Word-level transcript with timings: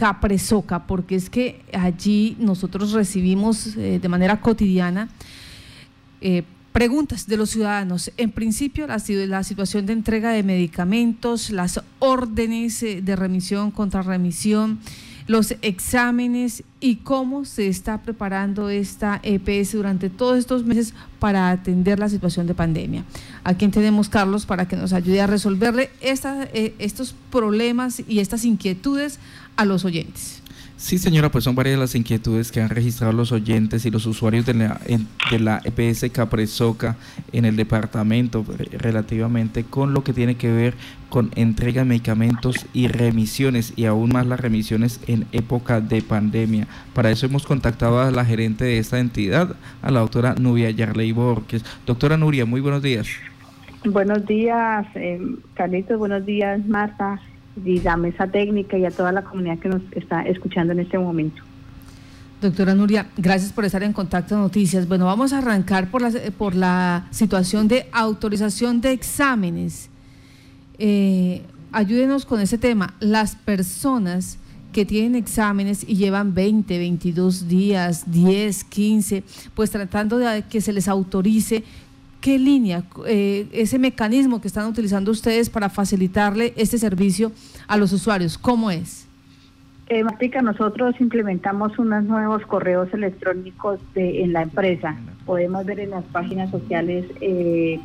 Capresoca, 0.00 0.86
porque 0.86 1.14
es 1.14 1.28
que 1.28 1.60
allí 1.74 2.34
nosotros 2.40 2.92
recibimos 2.92 3.76
eh, 3.76 3.98
de 4.00 4.08
manera 4.08 4.40
cotidiana 4.40 5.10
eh, 6.22 6.42
preguntas 6.72 7.26
de 7.26 7.36
los 7.36 7.50
ciudadanos. 7.50 8.10
En 8.16 8.30
principio, 8.30 8.86
la, 8.86 8.96
la, 9.26 9.44
situación 9.44 9.84
de 9.84 9.92
entrega 9.92 10.30
de 10.30 10.42
medicamentos, 10.42 11.50
las 11.50 11.82
órdenes 11.98 12.80
de 12.80 13.14
remisión 13.14 13.70
contra 13.70 14.00
remisión 14.00 14.78
los 15.30 15.54
exámenes 15.62 16.64
y 16.80 16.96
cómo 16.96 17.44
se 17.44 17.68
está 17.68 18.02
preparando 18.02 18.68
esta 18.68 19.20
EPS 19.22 19.74
durante 19.74 20.10
todos 20.10 20.36
estos 20.36 20.64
meses 20.64 20.92
para 21.20 21.50
atender 21.50 22.00
la 22.00 22.08
situación 22.08 22.48
de 22.48 22.54
pandemia. 22.54 23.04
Aquí 23.44 23.68
tenemos 23.68 24.08
Carlos 24.08 24.44
para 24.44 24.66
que 24.66 24.74
nos 24.74 24.92
ayude 24.92 25.20
a 25.20 25.28
resolverle 25.28 25.90
eh, 26.00 26.74
estos 26.80 27.14
problemas 27.30 28.02
y 28.08 28.18
estas 28.18 28.44
inquietudes 28.44 29.20
a 29.54 29.64
los 29.66 29.84
oyentes. 29.84 30.39
Sí, 30.80 30.96
señora, 30.96 31.30
pues 31.30 31.44
son 31.44 31.54
varias 31.54 31.78
las 31.78 31.94
inquietudes 31.94 32.50
que 32.50 32.62
han 32.62 32.70
registrado 32.70 33.12
los 33.12 33.32
oyentes 33.32 33.84
y 33.84 33.90
los 33.90 34.06
usuarios 34.06 34.46
de 34.46 34.54
la, 34.54 34.80
de 35.30 35.38
la 35.38 35.60
EPS 35.62 36.10
Capresoca 36.10 36.96
en 37.32 37.44
el 37.44 37.54
departamento 37.54 38.46
relativamente 38.72 39.64
con 39.64 39.92
lo 39.92 40.02
que 40.02 40.14
tiene 40.14 40.36
que 40.36 40.50
ver 40.50 40.74
con 41.10 41.32
entrega 41.36 41.82
de 41.82 41.88
medicamentos 41.90 42.66
y 42.72 42.88
remisiones 42.88 43.74
y 43.76 43.84
aún 43.84 44.08
más 44.08 44.26
las 44.26 44.40
remisiones 44.40 45.00
en 45.06 45.26
época 45.32 45.82
de 45.82 46.00
pandemia. 46.00 46.66
Para 46.94 47.10
eso 47.10 47.26
hemos 47.26 47.44
contactado 47.44 48.00
a 48.00 48.10
la 48.10 48.24
gerente 48.24 48.64
de 48.64 48.78
esta 48.78 49.00
entidad, 49.00 49.56
a 49.82 49.90
la 49.90 50.00
doctora 50.00 50.34
Nubia 50.36 50.70
Yarley 50.70 51.12
Borges. 51.12 51.62
Doctora 51.84 52.16
Nuria, 52.16 52.46
muy 52.46 52.62
buenos 52.62 52.82
días. 52.82 53.06
Buenos 53.84 54.24
días, 54.24 54.86
eh, 54.94 55.20
Carlitos, 55.52 55.98
buenos 55.98 56.24
días, 56.24 56.66
Marta 56.66 57.20
y 57.64 57.80
la 57.80 57.96
mesa 57.96 58.26
técnica 58.26 58.78
y 58.78 58.84
a 58.84 58.90
toda 58.90 59.12
la 59.12 59.22
comunidad 59.22 59.58
que 59.58 59.68
nos 59.68 59.82
está 59.92 60.22
escuchando 60.22 60.72
en 60.72 60.80
este 60.80 60.98
momento. 60.98 61.42
Doctora 62.40 62.74
Nuria, 62.74 63.06
gracias 63.18 63.52
por 63.52 63.66
estar 63.66 63.82
en 63.82 63.92
contacto 63.92 64.36
Noticias. 64.36 64.88
Bueno, 64.88 65.04
vamos 65.04 65.32
a 65.32 65.38
arrancar 65.38 65.90
por 65.90 66.00
la, 66.00 66.10
por 66.38 66.54
la 66.54 67.06
situación 67.10 67.68
de 67.68 67.86
autorización 67.92 68.80
de 68.80 68.92
exámenes. 68.92 69.90
Eh, 70.78 71.42
ayúdenos 71.70 72.24
con 72.24 72.40
ese 72.40 72.56
tema. 72.56 72.94
Las 73.00 73.36
personas 73.36 74.38
que 74.72 74.86
tienen 74.86 75.16
exámenes 75.16 75.84
y 75.86 75.96
llevan 75.96 76.32
20, 76.32 76.78
22 76.78 77.48
días, 77.48 78.10
10, 78.10 78.64
15, 78.64 79.22
pues 79.54 79.70
tratando 79.70 80.16
de 80.16 80.42
que 80.48 80.60
se 80.60 80.72
les 80.72 80.88
autorice 80.88 81.64
¿Qué 82.20 82.38
línea, 82.38 82.84
eh, 83.06 83.46
ese 83.52 83.78
mecanismo 83.78 84.40
que 84.40 84.48
están 84.48 84.66
utilizando 84.66 85.10
ustedes 85.10 85.48
para 85.48 85.70
facilitarle 85.70 86.52
este 86.56 86.78
servicio 86.78 87.32
a 87.66 87.76
los 87.76 87.92
usuarios, 87.92 88.36
cómo 88.36 88.70
es? 88.70 89.06
Eh, 89.90 90.02
nosotros 90.42 90.94
implementamos 91.00 91.76
unos 91.76 92.04
nuevos 92.04 92.46
correos 92.46 92.88
electrónicos 92.94 93.80
de, 93.92 94.22
en 94.22 94.32
la 94.32 94.42
empresa. 94.42 94.96
Podemos 95.26 95.66
ver 95.66 95.80
en 95.80 95.90
las 95.90 96.04
páginas 96.04 96.48
sociales 96.52 97.06
eh, 97.20 97.80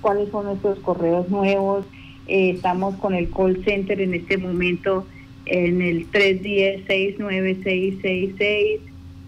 cuáles 0.00 0.30
son 0.30 0.46
nuestros 0.46 0.78
correos 0.78 1.28
nuevos. 1.28 1.84
Eh, 2.28 2.50
estamos 2.50 2.94
con 2.96 3.14
el 3.14 3.28
call 3.30 3.64
center 3.64 4.00
en 4.00 4.14
este 4.14 4.38
momento 4.38 5.04
en 5.46 5.82
el 5.82 6.08
310-69666. 6.12 8.78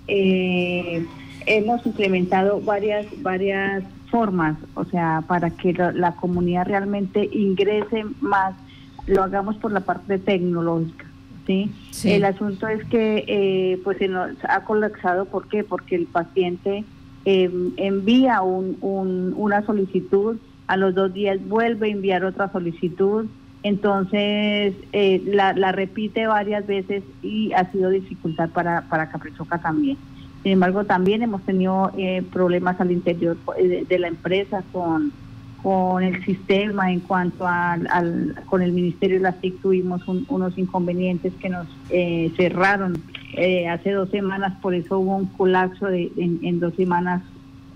Eh, 0.06 1.04
hemos 1.46 1.84
implementado 1.84 2.60
varias, 2.60 3.06
varias 3.22 3.82
formas, 4.10 4.56
o 4.74 4.84
sea, 4.84 5.22
para 5.26 5.50
que 5.50 5.72
la, 5.72 6.12
comunidad 6.16 6.66
realmente 6.66 7.28
ingrese 7.32 8.04
más, 8.20 8.54
lo 9.06 9.22
hagamos 9.22 9.56
por 9.56 9.72
la 9.72 9.80
parte 9.80 10.18
tecnológica. 10.18 11.06
¿sí? 11.46 11.70
El 12.04 12.24
asunto 12.24 12.68
es 12.68 12.84
que 12.86 13.24
eh, 13.26 13.80
pues 13.84 13.98
se 13.98 14.08
nos 14.08 14.32
ha 14.48 14.64
colapsado, 14.64 15.24
¿por 15.24 15.48
qué? 15.48 15.64
Porque 15.64 15.96
el 15.96 16.06
paciente 16.06 16.84
em, 17.24 17.72
envía 17.76 18.42
un, 18.42 18.76
una 19.36 19.64
solicitud, 19.64 20.36
a 20.66 20.76
los 20.76 20.94
dos 20.94 21.12
días 21.14 21.38
vuelve 21.48 21.88
a 21.88 21.92
enviar 21.92 22.24
otra 22.24 22.52
solicitud, 22.52 23.26
entonces 23.62 24.74
eh, 24.92 25.22
la, 25.24 25.52
la 25.54 25.72
repite 25.72 26.26
varias 26.26 26.66
veces 26.66 27.02
y 27.22 27.52
ha 27.52 27.70
sido 27.72 27.91
dificultad 27.91 28.50
para, 28.50 28.82
para 28.82 29.10
Caprichoca 29.10 29.58
también. 29.58 29.97
Sin 30.43 30.53
embargo, 30.53 30.84
también 30.84 31.22
hemos 31.22 31.43
tenido 31.43 31.91
eh, 31.97 32.22
problemas 32.32 32.81
al 32.81 32.93
interior 32.93 33.37
eh, 33.59 33.84
de, 33.88 33.99
la 33.99 34.09
empresa 34.09 34.62
con, 34.72 35.12
con 35.62 36.03
el 36.03 36.25
sistema 36.25 36.93
en 36.93 37.00
cuanto 37.00 37.47
al, 37.47 38.37
con 38.47 38.62
el 38.62 38.72
Ministerio 38.72 39.16
de 39.16 39.25
la 39.25 39.32
TIC 39.32 39.60
tuvimos 39.60 40.06
unos 40.06 40.56
inconvenientes 40.56 41.32
que 41.41 41.48
nos 41.48 41.66
eh, 41.91 42.32
cerraron 42.37 43.03
hace 43.71 43.93
dos 43.93 44.09
semanas, 44.10 44.54
por 44.60 44.75
eso 44.75 44.98
hubo 44.98 45.15
un 45.16 45.27
colapso 45.27 45.87
de, 45.87 46.10
en, 46.16 46.59
dos 46.59 46.75
semanas 46.75 47.22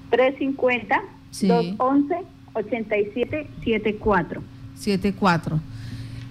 350, 0.10 1.02
sí. 1.32 1.48
211, 1.48 2.16
87, 2.54 3.48
74. 3.64 4.44
74. 4.76 5.60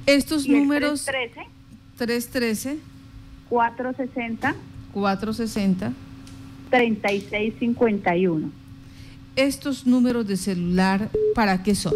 Estos 0.06 0.46
números... 0.46 1.04
313, 1.04 1.53
313 1.96 2.78
460 3.48 4.54
460 4.92 5.92
3651. 6.70 8.50
¿Estos 9.36 9.86
números 9.86 10.26
de 10.26 10.36
celular 10.36 11.08
para 11.34 11.62
qué 11.62 11.74
son? 11.74 11.94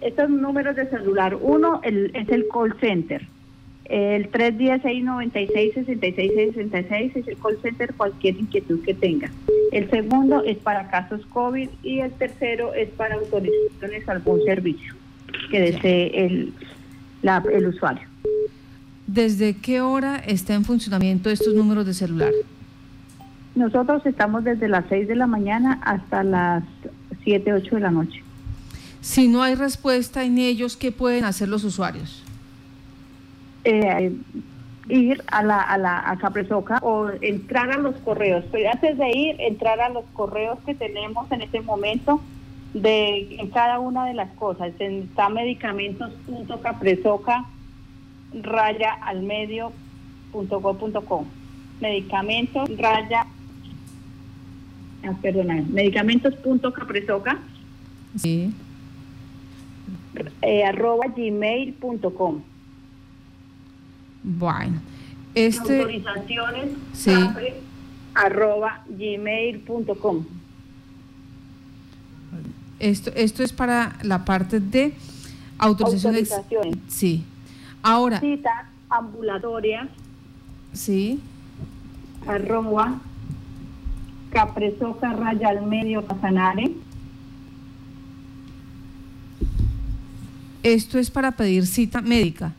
Estos 0.00 0.30
números 0.30 0.76
de 0.76 0.88
celular, 0.88 1.36
uno 1.40 1.80
es 1.82 2.28
el 2.28 2.46
call 2.52 2.76
center. 2.80 3.26
El 3.84 4.30
316-96-66-66 4.30 7.16
es 7.16 7.28
el 7.28 7.36
call 7.36 7.58
center, 7.60 7.92
cualquier 7.94 8.36
inquietud 8.36 8.82
que 8.84 8.94
tenga. 8.94 9.30
El 9.72 9.90
segundo 9.90 10.44
es 10.44 10.58
para 10.58 10.88
casos 10.90 11.26
COVID 11.26 11.68
y 11.82 11.98
el 11.98 12.12
tercero 12.12 12.72
es 12.74 12.88
para 12.90 13.16
autorizaciones 13.16 14.08
a 14.08 14.12
algún 14.12 14.44
servicio 14.44 14.94
que 15.50 15.60
desee 15.60 16.24
el, 16.24 16.52
el 17.22 17.66
usuario. 17.66 18.09
¿Desde 19.12 19.56
qué 19.56 19.80
hora 19.80 20.22
está 20.24 20.54
en 20.54 20.64
funcionamiento 20.64 21.30
estos 21.30 21.52
números 21.52 21.84
de 21.84 21.94
celular? 21.94 22.30
Nosotros 23.56 24.06
estamos 24.06 24.44
desde 24.44 24.68
las 24.68 24.84
6 24.88 25.08
de 25.08 25.16
la 25.16 25.26
mañana 25.26 25.80
hasta 25.82 26.22
las 26.22 26.62
7, 27.24 27.52
8 27.52 27.74
de 27.74 27.80
la 27.80 27.90
noche. 27.90 28.22
Si 29.00 29.26
no 29.26 29.42
hay 29.42 29.56
respuesta 29.56 30.22
en 30.22 30.38
ellos, 30.38 30.76
¿qué 30.76 30.92
pueden 30.92 31.24
hacer 31.24 31.48
los 31.48 31.64
usuarios? 31.64 32.22
Eh, 33.64 34.14
ir 34.88 35.24
a 35.26 35.42
la, 35.42 35.60
a 35.60 35.76
la 35.76 36.08
a 36.08 36.16
Capresoca 36.16 36.78
o 36.80 37.10
entrar 37.20 37.72
a 37.72 37.78
los 37.78 37.96
correos. 37.96 38.44
Pero 38.52 38.70
antes 38.70 38.96
de 38.96 39.10
ir, 39.10 39.34
entrar 39.40 39.80
a 39.80 39.88
los 39.88 40.04
correos 40.12 40.56
que 40.64 40.76
tenemos 40.76 41.28
en 41.32 41.42
este 41.42 41.60
momento 41.62 42.20
de 42.74 43.40
en 43.40 43.50
cada 43.50 43.80
una 43.80 44.06
de 44.06 44.14
las 44.14 44.30
cosas. 44.34 44.70
Está 44.78 45.28
medicamentos.capresoca 45.30 47.46
raya 48.32 48.92
al 49.02 49.22
medio 49.22 49.72
punto 50.32 50.60
punto 50.60 51.04
com. 51.04 51.24
Medicamentos 51.80 52.68
raya 52.76 53.26
ah, 55.04 55.14
perdona, 55.20 55.64
medicamentos 55.68 56.34
punto 56.36 56.72
capresoca 56.72 57.38
sí. 58.16 58.52
eh, 60.42 60.64
arroba 60.64 61.06
gmail.com. 61.16 62.42
Bueno, 64.22 64.80
este... 65.34 65.80
Autorizaciones 65.80 66.68
sí. 66.92 67.12
arroba 68.14 68.84
gmail.com. 68.88 70.24
Esto, 72.78 73.10
esto 73.14 73.42
es 73.42 73.52
para 73.52 73.98
la 74.02 74.24
parte 74.24 74.60
de 74.60 74.94
autorizaciones. 75.58 76.32
autorizaciones. 76.32 76.78
Sí. 76.88 77.24
Ahora. 77.82 78.20
Cita 78.20 78.68
ambulatoria. 78.88 79.88
Sí. 80.72 81.20
Arroba 82.26 83.00
Capresoca 84.30 85.12
Raya 85.12 85.48
al 85.48 85.66
Medio 85.66 86.06
Casanare. 86.06 86.72
Esto 90.62 90.98
es 90.98 91.10
para 91.10 91.32
pedir 91.32 91.66
cita 91.66 92.02
médica. 92.02 92.52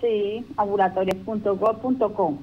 Sí, 0.00 0.44
ambulatorias.gov.com. 0.56 2.38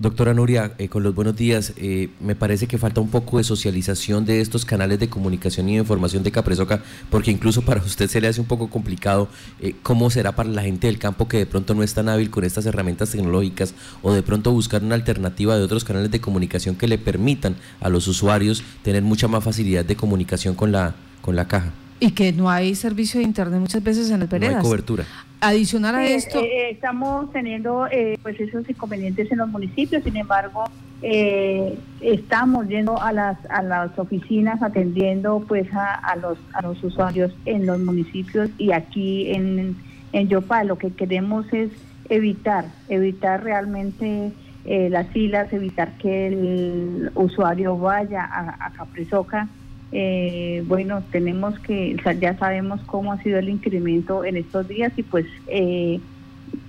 Doctora 0.00 0.34
Nuria, 0.34 0.72
eh, 0.78 0.88
con 0.88 1.04
los 1.04 1.14
buenos 1.14 1.36
días, 1.36 1.72
eh, 1.76 2.10
me 2.18 2.34
parece 2.34 2.66
que 2.66 2.78
falta 2.78 3.00
un 3.00 3.10
poco 3.10 3.38
de 3.38 3.44
socialización 3.44 4.24
de 4.24 4.40
estos 4.40 4.64
canales 4.64 4.98
de 4.98 5.08
comunicación 5.08 5.68
y 5.68 5.74
de 5.74 5.78
información 5.78 6.24
de 6.24 6.32
Capresoca, 6.32 6.82
porque 7.10 7.30
incluso 7.30 7.62
para 7.62 7.80
usted 7.80 8.08
se 8.10 8.20
le 8.20 8.26
hace 8.26 8.40
un 8.40 8.48
poco 8.48 8.68
complicado 8.68 9.28
eh, 9.60 9.76
cómo 9.84 10.10
será 10.10 10.32
para 10.32 10.48
la 10.48 10.62
gente 10.62 10.88
del 10.88 10.98
campo 10.98 11.28
que 11.28 11.38
de 11.38 11.46
pronto 11.46 11.76
no 11.76 11.84
es 11.84 11.94
tan 11.94 12.08
hábil 12.08 12.28
con 12.30 12.42
estas 12.42 12.66
herramientas 12.66 13.12
tecnológicas 13.12 13.74
o 14.02 14.12
de 14.12 14.24
pronto 14.24 14.50
buscar 14.50 14.82
una 14.82 14.96
alternativa 14.96 15.56
de 15.56 15.62
otros 15.62 15.84
canales 15.84 16.10
de 16.10 16.20
comunicación 16.20 16.74
que 16.74 16.88
le 16.88 16.98
permitan 16.98 17.54
a 17.80 17.88
los 17.88 18.08
usuarios 18.08 18.64
tener 18.82 19.04
mucha 19.04 19.28
más 19.28 19.44
facilidad 19.44 19.84
de 19.84 19.94
comunicación 19.94 20.56
con 20.56 20.72
la, 20.72 20.96
con 21.22 21.36
la 21.36 21.46
caja. 21.46 21.72
Y 22.04 22.10
que 22.10 22.32
no 22.32 22.50
hay 22.50 22.74
servicio 22.74 23.18
de 23.18 23.24
internet 23.24 23.58
muchas 23.60 23.82
veces 23.82 24.10
en 24.10 24.20
el 24.20 24.28
Peredas. 24.28 24.56
No 24.56 24.58
hay 24.58 24.64
cobertura. 24.64 25.04
Adicional 25.40 25.94
a 25.94 26.04
esto... 26.04 26.38
Eh, 26.38 26.70
estamos 26.70 27.32
teniendo 27.32 27.86
eh, 27.90 28.18
pues 28.22 28.38
esos 28.38 28.68
inconvenientes 28.68 29.32
en 29.32 29.38
los 29.38 29.48
municipios, 29.48 30.04
sin 30.04 30.16
embargo, 30.18 30.64
eh, 31.00 31.78
estamos 32.02 32.68
yendo 32.68 33.00
a 33.00 33.10
las, 33.12 33.38
a 33.48 33.62
las 33.62 33.98
oficinas 33.98 34.62
atendiendo 34.62 35.44
pues 35.48 35.66
a, 35.72 36.14
los, 36.16 36.36
a 36.52 36.60
los 36.60 36.84
usuarios 36.84 37.32
en 37.46 37.64
los 37.64 37.78
municipios 37.80 38.50
y 38.58 38.72
aquí 38.72 39.30
en, 39.30 39.74
en 40.12 40.28
Yopal. 40.28 40.68
Lo 40.68 40.76
que 40.76 40.90
queremos 40.90 41.50
es 41.54 41.70
evitar, 42.10 42.66
evitar 42.90 43.42
realmente 43.42 44.30
las 44.66 45.06
filas, 45.08 45.50
evitar 45.54 45.96
que 45.96 46.26
el 46.26 47.10
usuario 47.14 47.78
vaya 47.78 48.24
a, 48.24 48.66
a 48.66 48.70
Caprizoca 48.72 49.48
eh, 49.96 50.64
bueno, 50.66 51.04
tenemos 51.12 51.56
que, 51.60 51.96
ya 52.20 52.36
sabemos 52.36 52.80
cómo 52.84 53.12
ha 53.12 53.22
sido 53.22 53.38
el 53.38 53.48
incremento 53.48 54.24
en 54.24 54.36
estos 54.36 54.66
días 54.66 54.92
y 54.96 55.04
pues 55.04 55.24
eh, 55.46 56.00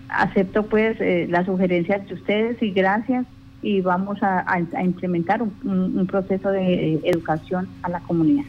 acepto 0.10 0.68
pues 0.68 0.96
eh, 1.02 1.26
las 1.28 1.48
sugerencias 1.48 2.08
de 2.08 2.14
ustedes 2.14 2.62
y 2.62 2.70
gracias 2.70 3.26
y 3.64 3.82
vamos 3.82 4.20
a, 4.22 4.46
implementar 4.80 5.42
un, 5.42 6.06
proceso 6.06 6.52
de 6.52 7.02
educación 7.04 7.68
a 7.82 7.90
la 7.90 8.00
comunidad. 8.02 8.44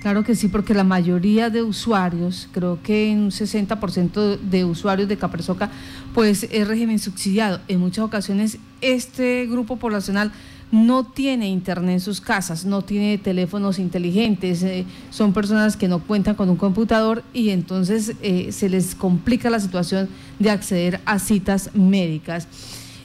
Claro 0.00 0.22
que 0.22 0.36
sí, 0.36 0.46
porque 0.46 0.74
la 0.74 0.84
mayoría 0.84 1.50
de 1.50 1.62
usuarios, 1.62 2.48
creo 2.52 2.78
que 2.84 3.10
un 3.10 3.30
60% 3.30 4.38
de 4.38 4.64
usuarios 4.64 5.08
de 5.08 5.16
Capresoca, 5.16 5.70
pues 6.14 6.44
es 6.44 6.68
régimen 6.68 7.00
subsidiado. 7.00 7.58
En 7.66 7.80
muchas 7.80 8.04
ocasiones 8.04 8.58
este 8.80 9.46
grupo 9.46 9.76
poblacional 9.76 10.30
no 10.72 11.04
tiene 11.04 11.48
internet 11.48 11.94
en 11.94 12.00
sus 12.00 12.20
casas, 12.20 12.64
no 12.64 12.82
tiene 12.82 13.18
teléfonos 13.18 13.78
inteligentes, 13.78 14.62
eh, 14.62 14.84
son 15.10 15.32
personas 15.32 15.76
que 15.76 15.88
no 15.88 16.00
cuentan 16.00 16.34
con 16.34 16.48
un 16.48 16.56
computador 16.56 17.22
y 17.32 17.50
entonces 17.50 18.14
eh, 18.22 18.52
se 18.52 18.68
les 18.68 18.94
complica 18.94 19.50
la 19.50 19.58
situación 19.58 20.08
de 20.38 20.50
acceder 20.50 21.00
a 21.06 21.18
citas 21.18 21.74
médicas. 21.74 22.46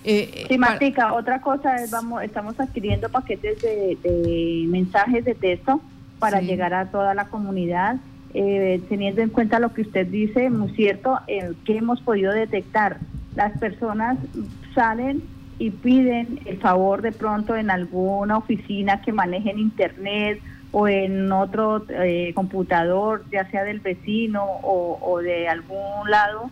Eh, 0.03 0.45
sí, 0.47 0.57
Martica, 0.59 1.13
otra 1.13 1.41
cosa 1.41 1.77
es, 1.77 1.89
vamos, 1.89 2.21
estamos 2.21 2.59
adquiriendo 2.59 3.09
paquetes 3.09 3.59
de, 3.61 4.65
mensajes 4.67 5.25
de 5.25 5.33
texto 5.33 5.81
para 6.19 6.41
llegar 6.41 6.73
a 6.75 6.91
toda 6.91 7.15
la 7.15 7.25
comunidad, 7.27 7.97
teniendo 8.31 9.21
en 9.21 9.29
cuenta 9.29 9.59
lo 9.59 9.73
que 9.73 9.81
usted 9.81 10.07
dice, 10.07 10.49
muy 10.49 10.71
cierto, 10.75 11.19
el 11.27 11.55
que 11.65 11.77
hemos 11.77 12.01
podido 12.01 12.31
detectar. 12.31 12.99
Las 13.35 13.57
personas 13.57 14.17
salen 14.73 15.23
y 15.57 15.69
piden 15.69 16.39
el 16.45 16.57
favor 16.57 17.01
de 17.01 17.11
pronto 17.11 17.55
en 17.55 17.69
alguna 17.69 18.37
oficina 18.37 19.01
que 19.01 19.11
manejen 19.11 19.59
internet 19.59 20.41
o 20.71 20.87
en 20.87 21.31
otro 21.31 21.85
eh, 21.89 22.33
computador, 22.35 23.23
ya 23.31 23.49
sea 23.49 23.63
del 23.63 23.79
vecino 23.79 24.43
o, 24.61 25.21
de 25.21 25.47
algún 25.47 26.09
lado, 26.09 26.51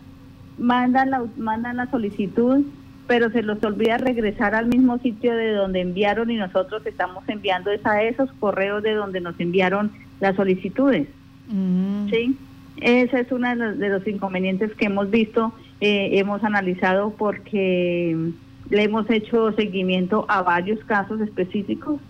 mandan 0.56 1.10
la, 1.10 1.22
mandan 1.36 1.76
la 1.76 1.90
solicitud, 1.90 2.64
pero 3.06 3.30
se 3.30 3.42
los 3.42 3.62
olvida 3.62 3.98
regresar 3.98 4.54
al 4.54 4.66
mismo 4.66 4.98
sitio 4.98 5.36
de 5.36 5.52
donde 5.52 5.82
enviaron 5.82 6.30
y 6.30 6.36
nosotros 6.36 6.86
estamos 6.86 7.28
enviando 7.28 7.70
a 7.84 8.02
esos 8.02 8.32
correos 8.40 8.82
de 8.82 8.94
donde 8.94 9.20
nos 9.20 9.38
enviaron 9.38 9.92
las 10.20 10.36
solicitudes. 10.36 11.06
Mm. 11.48 12.08
¿Sí? 12.08 12.38
Ese 12.78 13.20
es 13.20 13.30
uno 13.30 13.54
de 13.54 13.88
los, 13.88 14.06
inconvenientes 14.06 14.74
que 14.74 14.86
hemos 14.86 15.10
visto, 15.10 15.52
eh, 15.80 16.18
hemos 16.18 16.42
analizado 16.42 17.10
porque 17.10 18.32
le 18.70 18.82
hemos 18.82 19.08
hecho 19.10 19.52
seguimiento 19.52 20.24
a 20.28 20.42
varios 20.42 20.82
casos 20.84 21.20
específicos 21.20 22.00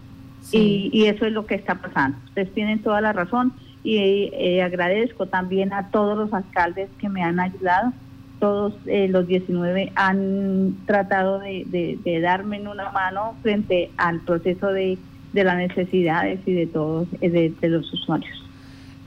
y, 0.53 1.07
eso 1.07 1.27
es 1.27 1.33
lo 1.33 1.47
que 1.47 1.55
está 1.55 1.77
pasando. 1.77 2.19
Ustedes 2.27 2.53
tienen 2.53 2.81
toda 2.81 3.01
la 3.01 3.13
razón 3.13 3.53
y 3.83 4.31
eh, 4.33 4.63
agradezco 4.63 5.27
también 5.27 5.73
a 5.73 5.89
todos 5.91 6.17
los 6.17 6.33
alcaldes 6.33 6.91
que 6.99 7.09
me 7.09 7.23
han 7.23 7.41
ayudado. 7.41 7.93
Todos 8.41 8.75
eh, 8.87 9.09
los 9.09 9.27
19 9.27 9.93
han 9.95 10.77
tratado 10.87 11.39
de, 11.39 12.21
darme 12.23 12.61
una 12.61 12.91
mano 12.91 13.35
frente 13.43 13.91
al 13.97 14.21
proceso 14.21 14.69
de, 14.69 14.99
las 15.33 15.57
necesidades 15.57 16.41
y 16.47 16.53
de 16.53 16.67
todos, 16.67 17.09
de 17.21 17.55
los 17.63 17.93
usuarios. 17.93 18.44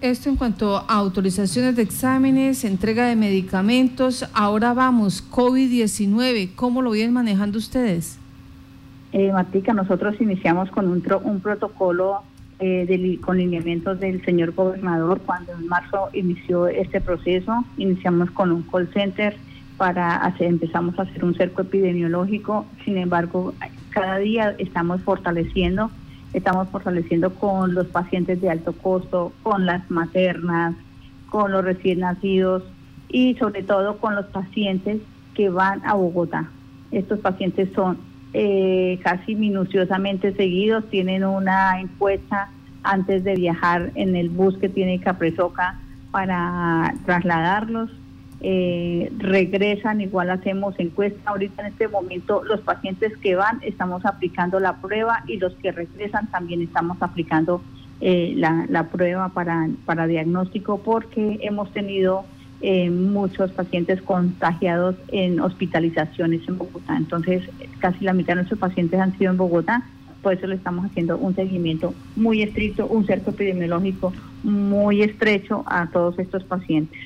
Esto 0.01 0.29
en 0.29 0.35
cuanto 0.35 0.77
a 0.77 0.85
autorizaciones 0.89 1.75
de 1.75 1.81
exámenes, 1.81 2.63
entrega 2.63 3.07
de 3.07 3.15
medicamentos. 3.15 4.29
Ahora 4.31 4.75
vamos, 4.75 5.27
COVID-19, 5.31 6.53
¿cómo 6.53 6.83
lo 6.83 6.91
vienen 6.91 7.13
manejando 7.13 7.57
ustedes? 7.57 8.19
Eh, 9.11 9.31
Matica, 9.31 9.73
nosotros 9.73 10.21
iniciamos 10.21 10.69
con 10.69 10.88
un, 10.88 11.03
un 11.23 11.39
protocolo 11.39 12.21
eh, 12.59 13.17
con 13.21 13.38
lineamientos 13.38 13.99
del 13.99 14.23
señor 14.23 14.53
gobernador 14.53 15.19
cuando 15.25 15.53
en 15.53 15.67
marzo 15.67 16.09
inició 16.13 16.67
este 16.67 17.01
proceso. 17.01 17.65
Iniciamos 17.77 18.29
con 18.29 18.51
un 18.51 18.61
call 18.61 18.94
center 18.94 19.35
para 19.77 20.15
hacer, 20.17 20.45
empezamos 20.45 20.99
a 20.99 21.04
hacer 21.04 21.25
un 21.25 21.33
cerco 21.33 21.63
epidemiológico. 21.63 22.68
Sin 22.85 22.97
embargo, 22.97 23.56
cada 23.89 24.19
día 24.19 24.54
estamos 24.59 25.01
fortaleciendo 25.01 25.89
estamos 26.34 26.69
fortaleciendo 26.69 27.34
con 27.34 27.74
los 27.74 27.88
pacientes 27.88 28.42
de 28.42 28.50
alto 28.50 28.74
costo, 28.74 29.31
con 29.44 29.66
las 29.66 29.90
maternas, 29.90 30.76
con 31.30 31.52
los 31.52 31.64
recién 31.64 32.00
nacidos 32.00 32.64
y 33.10 33.36
sobre 33.36 33.64
todo 33.64 33.98
con 33.98 34.16
los 34.16 34.26
pacientes 34.28 35.00
que 35.34 35.50
van 35.50 35.81
a 35.86 35.94
Bogotá. 35.94 36.50
Estos 36.92 37.19
pacientes 37.19 37.69
son 37.74 37.98
eh, 38.34 39.00
casi 39.04 39.36
minuciosamente 39.36 40.34
seguidos, 40.34 40.90
tienen 40.90 41.24
una 41.24 41.80
encuesta 41.80 42.50
antes 42.84 43.24
de 43.24 43.36
viajar 43.36 43.92
en 43.96 44.16
el 44.16 44.30
bus 44.30 44.57
que 44.57 44.69
tiene 44.69 45.00
Capresoca 45.00 45.80
para 46.12 46.94
trasladarlos 47.06 47.90
eh, 48.39 49.11
regresan, 49.17 50.01
igual 50.01 50.29
hacemos 50.29 50.75
encuesta. 50.77 51.19
Ahorita 51.25 51.63
en 51.63 51.73
este 51.73 51.87
momento 51.87 52.44
los 52.44 52.61
pacientes 52.61 53.15
que 53.17 53.35
van 53.35 53.59
estamos 53.63 54.06
aplicando 54.06 54.59
la 54.59 54.77
prueba 54.77 55.23
y 55.27 55.37
los 55.37 55.53
que 55.56 55.71
regresan 55.71 56.27
también 56.27 56.61
estamos 56.61 56.97
aplicando 57.01 57.61
eh, 57.99 58.33
la, 58.35 58.89
prueba 58.91 59.29
para, 59.29 59.67
para 59.85 60.06
diagnóstico 60.06 60.77
porque 60.83 61.39
hemos 61.41 61.71
tenido 61.73 62.25
eh, 62.61 62.91
muchos 62.91 63.51
pacientes 63.51 64.03
contagiados 64.03 64.95
en 65.07 65.39
hospitalizaciones 65.39 66.47
en 66.47 66.59
Bogotá. 66.59 66.95
Entonces 66.95 67.44
casi 67.79 68.06
la 68.06 68.13
mitad 68.13 68.29
de 68.29 68.35
nuestros 68.35 68.59
pacientes 68.59 68.99
han 68.99 69.17
sido 69.17 69.31
en 69.31 69.37
Bogotá. 69.37 69.83
Por 70.21 70.33
eso 70.33 70.45
le 70.45 70.56
estamos 70.56 70.85
haciendo 70.85 71.17
un 71.17 71.35
seguimiento 71.35 71.95
muy 72.15 72.44
estricto, 72.44 72.85
un 72.85 73.06
cerco 73.07 73.31
epidemiológico 73.31 74.13
muy 74.44 75.01
estrecho 75.01 75.63
a 75.65 75.87
todos 75.87 76.19
estos 76.19 76.44
pacientes. 76.44 76.99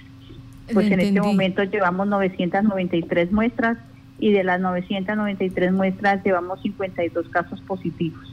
Pues 0.73 0.91
en 0.91 0.99
este 0.99 1.21
momento 1.21 1.63
llevamos 1.63 2.07
993 2.07 3.31
muestras 3.31 3.77
y 4.19 4.31
de 4.31 4.43
las 4.43 4.59
993 4.61 5.71
muestras 5.71 6.23
llevamos 6.23 6.61
52 6.61 7.27
casos 7.29 7.59
positivos. 7.61 8.31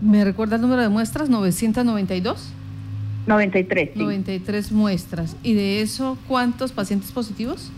¿Me 0.00 0.24
recuerda 0.24 0.56
el 0.56 0.62
número 0.62 0.82
de 0.82 0.88
muestras? 0.88 1.28
¿992? 1.28 2.52
93. 3.26 3.96
93 3.96 4.72
muestras. 4.72 5.36
¿Y 5.42 5.54
de 5.54 5.82
eso 5.82 6.16
cuántos 6.26 6.72
pacientes 6.72 7.12
positivos? 7.12 7.70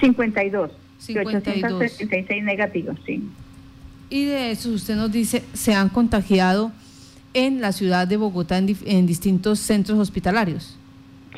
52. 0.00 0.70
52. 0.98 1.34
866 1.34 2.44
negativos, 2.44 2.96
sí. 3.04 3.22
Y 4.08 4.24
de 4.24 4.50
eso 4.52 4.70
usted 4.70 4.96
nos 4.96 5.10
dice, 5.10 5.42
se 5.52 5.74
han 5.74 5.88
contagiado 5.88 6.72
en 7.34 7.60
la 7.60 7.72
ciudad 7.72 8.06
de 8.06 8.16
Bogotá 8.16 8.58
en 8.58 9.06
distintos 9.06 9.58
centros 9.58 9.98
hospitalarios. 9.98 10.78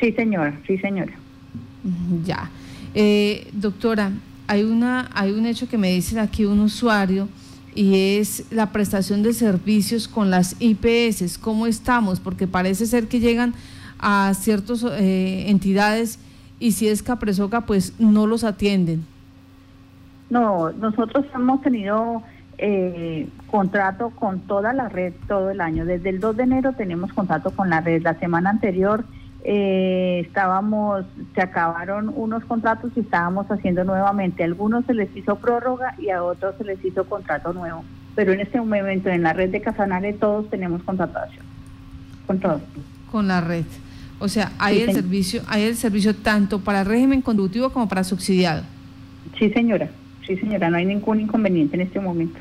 Sí, 0.00 0.12
señora, 0.12 0.58
sí, 0.66 0.76
señora. 0.78 1.12
Ya. 2.24 2.50
Eh, 2.94 3.48
doctora, 3.52 4.12
hay, 4.46 4.62
una, 4.62 5.10
hay 5.14 5.32
un 5.32 5.46
hecho 5.46 5.68
que 5.68 5.78
me 5.78 5.90
dice 5.90 6.18
aquí 6.18 6.44
un 6.44 6.60
usuario 6.60 7.28
y 7.74 8.18
es 8.18 8.44
la 8.50 8.70
prestación 8.72 9.22
de 9.22 9.32
servicios 9.32 10.08
con 10.08 10.30
las 10.30 10.56
IPS. 10.60 11.38
¿Cómo 11.38 11.66
estamos? 11.66 12.20
Porque 12.20 12.46
parece 12.46 12.86
ser 12.86 13.08
que 13.08 13.20
llegan 13.20 13.54
a 13.98 14.32
ciertas 14.34 14.84
eh, 14.84 15.46
entidades 15.48 16.18
y 16.60 16.72
si 16.72 16.88
es 16.88 17.02
Capresoca, 17.02 17.62
pues 17.62 17.98
no 17.98 18.26
los 18.26 18.44
atienden. 18.44 19.04
No, 20.30 20.70
nosotros 20.72 21.26
hemos 21.34 21.60
tenido 21.62 22.22
eh, 22.58 23.28
contrato 23.50 24.10
con 24.10 24.40
toda 24.40 24.72
la 24.72 24.88
red 24.88 25.12
todo 25.28 25.50
el 25.50 25.60
año. 25.60 25.84
Desde 25.84 26.10
el 26.10 26.20
2 26.20 26.36
de 26.36 26.42
enero 26.44 26.72
tenemos 26.72 27.12
contrato 27.12 27.50
con 27.50 27.70
la 27.70 27.80
red. 27.80 28.02
La 28.02 28.18
semana 28.18 28.50
anterior 28.50 29.04
eh, 29.46 30.22
estábamos, 30.26 31.04
se 31.34 31.42
acabaron 31.42 32.10
unos 32.16 32.44
contratos 32.46 32.90
y 32.96 33.00
estábamos 33.00 33.46
haciendo 33.50 33.84
nuevamente. 33.84 34.42
A 34.42 34.46
algunos 34.46 34.86
se 34.86 34.94
les 34.94 35.14
hizo 35.14 35.36
prórroga 35.36 35.94
y 35.98 36.08
a 36.08 36.22
otros 36.22 36.54
se 36.56 36.64
les 36.64 36.82
hizo 36.82 37.04
contrato 37.04 37.52
nuevo. 37.52 37.84
Pero 38.14 38.32
en 38.32 38.40
este 38.40 38.58
momento 38.58 39.10
en 39.10 39.22
la 39.22 39.34
red 39.34 39.50
de 39.50 39.60
Casanare 39.60 40.14
todos 40.14 40.48
tenemos 40.48 40.82
contratación. 40.82 41.44
Con 42.26 42.40
todos. 42.40 42.62
Con 43.12 43.28
la 43.28 43.42
red. 43.42 43.66
O 44.18 44.28
sea, 44.28 44.52
hay 44.58 44.80
el 44.80 44.94
servicio, 44.94 45.42
hay 45.46 45.64
el 45.64 45.76
servicio 45.76 46.14
tanto 46.14 46.60
para 46.60 46.82
régimen 46.82 47.20
conductivo 47.20 47.70
como 47.70 47.86
para 47.86 48.02
subsidiado. 48.02 48.62
Sí, 49.38 49.50
señora. 49.50 49.90
Sí, 50.26 50.38
señora, 50.38 50.70
no 50.70 50.78
hay 50.78 50.86
ningún 50.86 51.20
inconveniente 51.20 51.76
en 51.76 51.82
este 51.82 52.00
momento. 52.00 52.38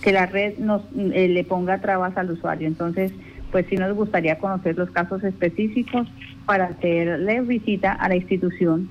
Que 0.00 0.12
la 0.12 0.24
red 0.24 0.56
nos 0.56 0.80
eh, 0.96 1.28
le 1.28 1.44
ponga 1.44 1.82
trabas 1.82 2.16
al 2.16 2.30
usuario. 2.30 2.66
Entonces, 2.66 3.12
pues 3.50 3.66
sí 3.68 3.76
nos 3.76 3.94
gustaría 3.94 4.38
conocer 4.38 4.78
los 4.78 4.90
casos 4.90 5.22
específicos 5.24 6.06
para 6.46 6.66
hacerle 6.66 7.40
visita 7.42 7.92
a 7.92 8.08
la 8.08 8.16
institución. 8.16 8.88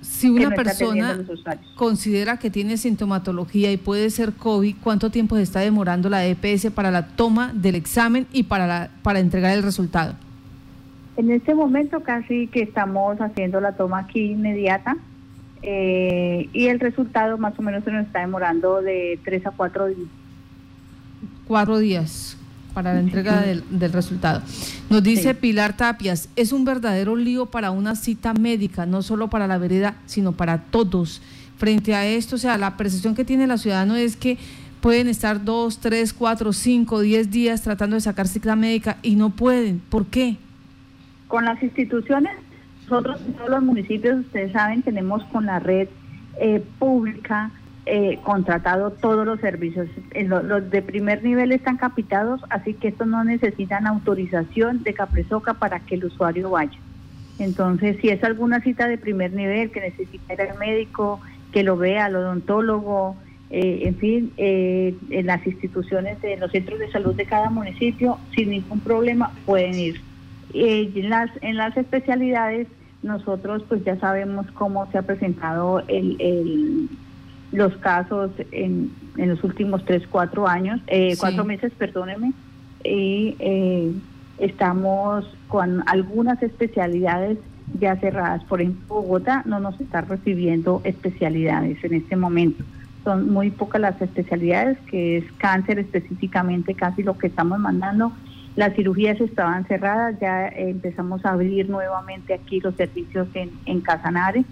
Si 0.00 0.28
una 0.28 0.50
persona 0.50 1.20
considera 1.76 2.36
que 2.36 2.50
tiene 2.50 2.76
sintomatología 2.76 3.70
y 3.70 3.76
puede 3.76 4.10
ser 4.10 4.32
COVID, 4.32 4.76
¿cuánto 4.82 5.10
tiempo 5.10 5.36
se 5.36 5.42
está 5.42 5.60
demorando 5.60 6.08
la 6.08 6.26
EPS 6.26 6.72
para 6.72 6.90
la 6.90 7.06
toma 7.06 7.52
del 7.54 7.76
examen 7.76 8.26
y 8.32 8.44
para, 8.44 8.66
la, 8.66 8.90
para 9.02 9.20
entregar 9.20 9.56
el 9.56 9.62
resultado? 9.62 10.14
En 11.16 11.30
este 11.30 11.54
momento 11.54 12.00
casi 12.00 12.48
que 12.48 12.62
estamos 12.62 13.20
haciendo 13.20 13.60
la 13.60 13.72
toma 13.76 14.00
aquí 14.00 14.32
inmediata 14.32 14.96
eh, 15.62 16.48
y 16.52 16.66
el 16.66 16.80
resultado 16.80 17.38
más 17.38 17.56
o 17.56 17.62
menos 17.62 17.84
se 17.84 17.92
nos 17.92 18.06
está 18.06 18.20
demorando 18.20 18.82
de 18.82 19.20
tres 19.24 19.46
a 19.46 19.52
cuatro 19.52 19.86
días. 19.86 20.08
Cuatro 21.46 21.78
días 21.78 22.36
para 22.74 22.94
la 22.94 23.00
entrega 23.00 23.40
del, 23.42 23.92
resultado. 23.92 24.42
Nos 24.90 25.02
dice 25.02 25.34
Pilar 25.34 25.76
Tapias, 25.76 26.28
es 26.36 26.52
un 26.52 26.64
verdadero 26.64 27.16
lío 27.16 27.46
para 27.46 27.70
una 27.70 27.94
cita 27.94 28.34
médica, 28.34 28.86
no 28.86 29.02
solo 29.02 29.28
para 29.28 29.46
la 29.46 29.58
vereda, 29.58 29.96
sino 30.06 30.32
para 30.32 30.58
todos. 30.58 31.22
Frente 31.56 31.94
a 31.94 32.06
esto, 32.06 32.36
o 32.36 32.38
sea, 32.38 32.58
la 32.58 32.76
percepción 32.76 33.14
que 33.14 33.24
tiene 33.24 33.46
la 33.46 33.58
ciudadano 33.58 33.94
es 33.94 34.16
que 34.16 34.38
pueden 34.80 35.08
estar 35.08 35.44
dos, 35.44 35.78
tres, 35.78 36.12
cuatro, 36.12 36.52
cinco, 36.52 37.00
diez 37.00 37.30
días 37.30 37.62
tratando 37.62 37.94
de 37.94 38.00
sacar 38.00 38.26
cita 38.26 38.56
médica 38.56 38.96
y 39.02 39.14
no 39.14 39.30
pueden. 39.30 39.80
¿Por 39.88 40.06
qué? 40.06 40.36
Con 41.28 41.44
las 41.44 41.62
instituciones 41.62 42.32
nosotros 42.92 43.20
en 43.26 43.32
todos 43.34 43.48
los 43.48 43.62
municipios, 43.62 44.20
ustedes 44.20 44.52
saben, 44.52 44.82
tenemos 44.82 45.24
con 45.24 45.46
la 45.46 45.58
red 45.58 45.88
eh, 46.38 46.62
pública 46.78 47.50
eh, 47.86 48.18
contratado 48.22 48.92
todos 48.92 49.26
los 49.26 49.40
servicios. 49.40 49.88
Los, 50.14 50.70
de 50.70 50.82
primer 50.82 51.22
nivel 51.22 51.52
están 51.52 51.76
capitados, 51.76 52.40
así 52.50 52.74
que 52.74 52.88
estos 52.88 53.06
no 53.06 53.24
necesitan 53.24 53.86
autorización 53.86 54.82
de 54.82 54.94
Capresoca 54.94 55.54
para 55.54 55.80
que 55.80 55.96
el 55.96 56.04
usuario 56.04 56.50
vaya. 56.50 56.78
Entonces, 57.38 57.96
si 58.00 58.08
es 58.08 58.22
alguna 58.22 58.60
cita 58.60 58.86
de 58.86 58.98
primer 58.98 59.32
nivel 59.32 59.70
que 59.70 59.80
necesita 59.80 60.34
al 60.34 60.58
médico, 60.58 61.20
que 61.50 61.62
lo 61.62 61.76
vea, 61.76 62.04
al 62.04 62.16
odontólogo, 62.16 63.16
eh, 63.50 63.80
en 63.82 63.96
fin, 63.96 64.32
en 64.36 65.26
las 65.26 65.46
instituciones 65.46 66.20
de 66.22 66.36
los 66.36 66.52
centros 66.52 66.78
de 66.78 66.90
salud 66.90 67.14
de 67.14 67.26
cada 67.26 67.50
municipio, 67.50 68.18
sin 68.34 68.50
ningún 68.50 68.80
problema 68.80 69.32
pueden 69.44 69.74
ir. 69.74 70.00
en, 70.54 71.10
las, 71.10 71.30
en 71.40 71.56
las 71.56 71.76
especialidades 71.76 72.68
nosotros 73.02 73.64
pues 73.68 73.84
ya 73.84 73.98
sabemos 73.98 74.46
cómo 74.52 74.90
se 74.90 74.98
ha 74.98 75.02
presentado 75.02 75.82
el, 75.88 76.88
los 77.52 77.76
casos 77.76 78.30
en, 78.50 78.90
en, 79.16 79.28
los 79.28 79.44
últimos 79.44 79.84
tres, 79.84 80.02
cuatro 80.10 80.48
años, 80.48 80.80
eh, 80.86 81.16
cuatro 81.18 81.44
meses, 81.44 81.72
perdóneme, 81.76 82.32
y 82.84 83.36
eh, 83.38 83.92
estamos 84.38 85.26
con 85.48 85.84
algunas 85.86 86.42
especialidades 86.42 87.38
ya 87.78 87.96
cerradas. 87.96 88.42
Por 88.44 88.60
ejemplo, 88.60 88.96
Bogotá 88.96 89.42
no 89.46 89.60
nos 89.60 89.80
está 89.80 90.00
recibiendo 90.00 90.80
especialidades 90.84 91.82
en 91.84 91.94
este 91.94 92.16
momento. 92.16 92.64
Son 93.04 93.30
muy 93.30 93.50
pocas 93.50 93.80
las 93.80 94.00
especialidades, 94.00 94.78
que 94.90 95.18
es 95.18 95.24
cáncer 95.38 95.78
específicamente, 95.78 96.74
casi 96.74 97.02
lo 97.02 97.18
que 97.18 97.26
estamos 97.26 97.58
mandando 97.58 98.12
las 98.54 98.74
cirugías 98.74 99.20
estaban 99.20 99.64
cerradas, 99.64 100.18
ya 100.20 100.48
empezamos 100.48 101.24
a 101.24 101.30
abrir 101.30 101.70
nuevamente 101.70 102.34
aquí 102.34 102.60
los 102.60 102.74
servicios 102.74 103.26
en, 103.34 103.50
en 103.64 103.80
Casanare 103.80 104.44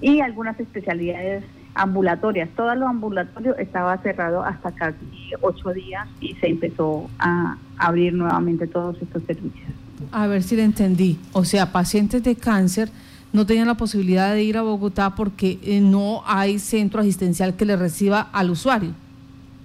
y 0.00 0.20
algunas 0.20 0.58
especialidades 0.58 1.44
ambulatorias. 1.76 2.48
Todo 2.56 2.74
lo 2.74 2.88
ambulatorio 2.88 3.56
estaba 3.56 3.96
cerrado 3.98 4.42
hasta 4.42 4.72
casi 4.72 5.32
ocho 5.40 5.70
días 5.70 6.08
y 6.20 6.34
se 6.34 6.48
empezó 6.48 7.08
a 7.18 7.56
abrir 7.78 8.14
nuevamente 8.14 8.66
todos 8.66 9.00
estos 9.00 9.22
servicios. 9.24 9.70
A 10.12 10.26
ver 10.26 10.42
si 10.42 10.56
le 10.56 10.64
entendí. 10.64 11.18
O 11.32 11.44
sea, 11.44 11.72
pacientes 11.72 12.22
de 12.22 12.36
cáncer 12.36 12.90
no 13.32 13.46
tenían 13.46 13.66
la 13.66 13.76
posibilidad 13.76 14.32
de 14.32 14.42
ir 14.42 14.56
a 14.56 14.62
Bogotá 14.62 15.14
porque 15.14 15.58
eh, 15.62 15.80
no 15.80 16.22
hay 16.26 16.58
centro 16.58 17.00
asistencial 17.00 17.54
que 17.54 17.64
le 17.64 17.76
reciba 17.76 18.28
al 18.32 18.50
usuario. 18.50 18.92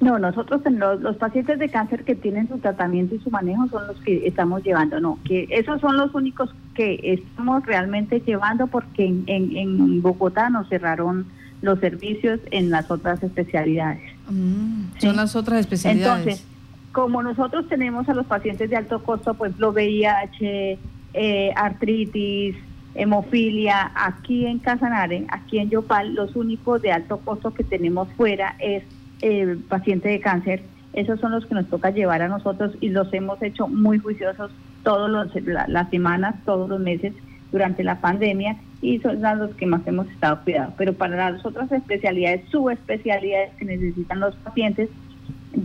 No, 0.01 0.17
nosotros 0.17 0.61
los, 0.65 0.99
los, 0.99 1.15
pacientes 1.17 1.59
de 1.59 1.69
cáncer 1.69 2.03
que 2.03 2.15
tienen 2.15 2.47
su 2.47 2.57
tratamiento 2.57 3.13
y 3.13 3.19
su 3.19 3.29
manejo 3.29 3.67
son 3.67 3.85
los 3.85 3.97
que 4.01 4.27
estamos 4.27 4.63
llevando, 4.63 4.99
no, 4.99 5.19
que 5.23 5.47
esos 5.51 5.79
son 5.79 5.95
los 5.95 6.13
únicos 6.15 6.49
que 6.73 6.99
estamos 7.03 7.63
realmente 7.67 8.19
llevando 8.19 8.65
porque 8.65 9.05
en, 9.05 9.23
en, 9.27 10.01
Bogotá 10.01 10.49
nos 10.49 10.67
cerraron 10.69 11.27
los 11.61 11.79
servicios 11.79 12.39
en 12.51 12.69
las 12.69 12.89
otras 12.89 13.21
especialidades. 13.23 14.01
Mm, 14.29 14.97
son 14.99 15.15
las 15.15 15.35
otras 15.35 15.59
especialidades. 15.59 16.27
Entonces, 16.27 16.47
como 16.91 17.23
nosotros 17.23 17.67
tenemos 17.69 18.09
a 18.09 18.13
los 18.13 18.25
pacientes 18.25 18.69
de 18.69 18.75
alto 18.75 19.03
costo, 19.03 19.33
pues 19.35 19.57
lo 19.59 19.71
VIH, 19.71 20.77
eh, 21.13 21.51
artritis, 21.55 22.55
hemofilia, 22.95 23.91
aquí 23.95 24.45
en 24.45 24.59
Casanare, 24.59 25.25
aquí 25.29 25.59
en 25.59 25.69
Yopal, 25.69 26.13
los 26.13 26.35
únicos 26.35 26.81
de 26.81 26.91
alto 26.91 27.19
costo 27.19 27.53
que 27.53 27.63
tenemos 27.63 28.09
fuera 28.13 28.55
es 28.59 28.83
el 29.21 29.59
paciente 29.59 30.09
de 30.09 30.19
cáncer, 30.19 30.63
esos 30.93 31.19
son 31.19 31.31
los 31.31 31.45
que 31.45 31.55
nos 31.55 31.67
toca 31.67 31.91
llevar 31.91 32.21
a 32.21 32.27
nosotros 32.27 32.73
y 32.81 32.89
los 32.89 33.13
hemos 33.13 33.41
hecho 33.41 33.67
muy 33.67 33.99
juiciosos 33.99 34.51
todas 34.83 35.09
las 35.67 35.89
semanas, 35.89 36.35
todos 36.43 36.67
los 36.67 36.79
meses 36.79 37.13
durante 37.51 37.83
la 37.83 38.01
pandemia 38.01 38.57
y 38.81 38.99
son 38.99 39.21
los 39.21 39.53
que 39.55 39.65
más 39.65 39.85
hemos 39.85 40.07
estado 40.09 40.39
cuidados. 40.43 40.73
Pero 40.77 40.93
para 40.93 41.31
las 41.31 41.45
otras 41.45 41.71
especialidades, 41.71 42.45
subespecialidades 42.49 43.53
que 43.55 43.65
necesitan 43.65 44.19
los 44.19 44.35
pacientes, 44.37 44.89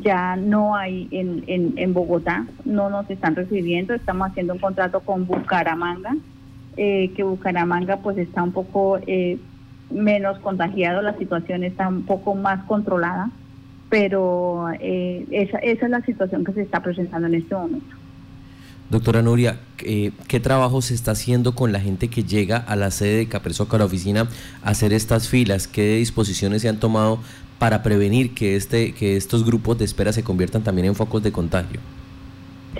ya 0.02 0.37
no 0.37 0.75
hay 0.75 1.08
en, 1.11 1.44
en, 1.76 1.94
Bogotá, 1.94 2.46
no 2.64 2.90
nos 2.90 3.08
están 3.08 3.37
recibiendo, 3.37 3.94
estamos 3.94 4.28
haciendo 4.28 4.54
un 4.54 4.58
contrato 4.58 5.00
con 5.00 5.26
Bucaramanga, 5.26 6.16
eh, 6.76 7.12
que 7.14 7.23
Bucaramanga 7.23 7.99
pues 7.99 8.18
está 8.18 8.42
un 8.42 8.52
poco 8.52 8.99
eh, 9.06 9.38
menos 9.90 10.38
contagiado, 10.40 11.02
la 11.02 11.16
situación 11.16 11.62
está 11.62 11.88
un 11.88 12.04
poco 12.04 12.35
más 12.35 12.64
controlada 12.64 13.30
pero 13.88 14.66
eh, 14.80 15.26
esa, 15.30 15.58
esa 15.58 15.85
es 15.87 15.90
la 15.90 16.00
situación 16.02 16.44
que 16.44 16.52
se 16.52 16.62
está 16.62 16.82
presentando 16.82 17.28
en 17.28 17.35
este 17.35 17.54
momento. 17.54 17.96
Doctora 18.88 19.20
Nuria, 19.20 19.58
eh, 19.84 20.12
¿qué 20.28 20.38
trabajo 20.38 20.80
se 20.80 20.94
está 20.94 21.10
haciendo 21.10 21.56
con 21.56 21.72
la 21.72 21.80
gente 21.80 22.08
que 22.08 22.22
llega 22.22 22.56
a 22.56 22.76
la 22.76 22.92
sede 22.92 23.16
de 23.16 23.26
Capresoca, 23.28 23.76
a 23.76 23.78
la 23.80 23.84
oficina, 23.84 24.28
a 24.62 24.70
hacer 24.70 24.92
estas 24.92 25.28
filas? 25.28 25.66
¿Qué 25.66 25.96
disposiciones 25.96 26.62
se 26.62 26.68
han 26.68 26.78
tomado 26.78 27.18
para 27.58 27.82
prevenir 27.82 28.32
que, 28.32 28.54
este, 28.54 28.92
que 28.92 29.16
estos 29.16 29.44
grupos 29.44 29.78
de 29.78 29.84
espera 29.84 30.12
se 30.12 30.22
conviertan 30.22 30.62
también 30.62 30.86
en 30.86 30.94
focos 30.94 31.22
de 31.22 31.32
contagio? 31.32 31.80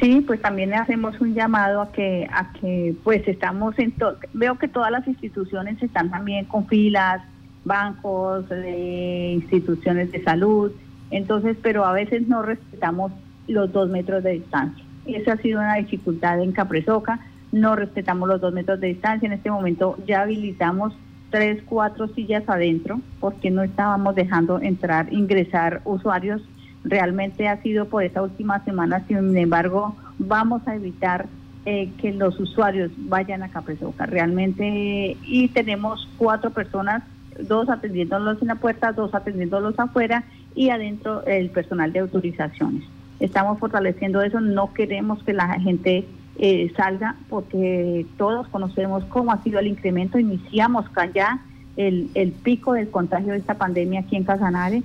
Sí, 0.01 0.23
pues 0.25 0.41
también 0.41 0.75
hacemos 0.75 1.21
un 1.21 1.35
llamado 1.35 1.81
a 1.81 1.91
que, 1.91 2.29
a 2.31 2.53
que 2.53 2.95
pues 3.03 3.27
estamos 3.27 3.77
en 3.79 3.91
todo, 3.93 4.17
veo 4.33 4.59
que 4.59 4.69
todas 4.69 4.93
las 4.93 5.09
instituciones 5.09 5.83
están 5.83 6.11
también 6.11 6.45
con 6.45 6.69
filas, 6.69 7.23
bancos, 7.65 8.45
eh, 8.51 9.33
instituciones 9.35 10.13
de 10.13 10.23
salud, 10.23 10.71
entonces, 11.11 11.57
pero 11.61 11.85
a 11.85 11.93
veces 11.93 12.29
no 12.29 12.43
respetamos 12.43 13.11
los 13.49 13.73
dos 13.73 13.89
metros 13.89 14.23
de 14.23 14.33
distancia. 14.33 14.86
Esa 15.07 15.33
ha 15.33 15.37
sido 15.37 15.61
una 15.61 15.77
dificultad 15.77 16.41
en 16.41 16.53
Capresoca, 16.53 17.21
no 17.53 17.77
respetamos 17.77 18.29
los 18.29 18.41
dos 18.41 18.53
metros 18.53 18.81
de 18.81 18.89
distancia. 18.89 19.27
En 19.27 19.33
este 19.33 19.51
momento 19.51 19.97
ya 20.07 20.23
habilitamos 20.23 20.93
tres, 21.31 21.63
cuatro 21.65 22.09
sillas 22.09 22.45
adentro 22.49 23.01
porque 23.21 23.51
no 23.51 23.63
estábamos 23.63 24.15
dejando 24.15 24.61
entrar, 24.61 25.13
ingresar 25.13 25.81
usuarios. 25.85 26.43
Realmente 26.85 27.49
ha 27.49 27.61
sido 27.63 27.87
por 27.87 28.05
esta 28.05 28.23
última 28.23 28.65
semana, 28.65 29.05
sin 29.09 29.37
embargo, 29.37 29.97
vamos 30.19 30.67
a 30.67 30.77
evitar 30.77 31.27
eh, 31.65 31.91
que 31.99 32.13
los 32.13 32.39
usuarios 32.39 32.93
vayan 32.97 33.43
a 33.43 33.49
Capresoca 33.49 34.07
realmente 34.07 35.17
y 35.25 35.49
tenemos 35.49 36.09
cuatro 36.17 36.51
personas, 36.51 37.03
dos 37.41 37.69
atendiéndolos 37.69 38.41
en 38.41 38.49
la 38.49 38.55
puerta, 38.55 38.93
dos 38.93 39.15
atendiéndolos 39.15 39.77
afuera 39.79 40.25
y 40.55 40.71
adentro 40.71 41.25
el 41.27 41.51
personal 41.51 41.93
de 41.93 42.01
autorizaciones. 42.01 42.85
Estamos 43.21 43.59
fortaleciendo 43.59 44.23
eso, 44.23 44.41
no 44.41 44.73
queremos 44.75 45.23
que 45.23 45.33
la 45.33 45.59
gente 45.59 46.07
eh, 46.39 46.73
salga 46.77 47.17
porque 47.29 48.07
todos 48.19 48.47
conocemos 48.49 49.05
cómo 49.07 49.33
ha 49.33 49.43
sido 49.43 49.59
el 49.59 49.69
incremento, 49.69 50.19
iniciamos 50.19 50.85
ya 51.15 51.41
el, 51.77 52.11
el 52.15 52.33
pico 52.33 52.75
del 52.75 52.91
contagio 52.91 53.33
de 53.33 53.39
esta 53.39 53.55
pandemia 53.55 54.01
aquí 54.01 54.17
en 54.17 54.25
Casanare 54.25 54.83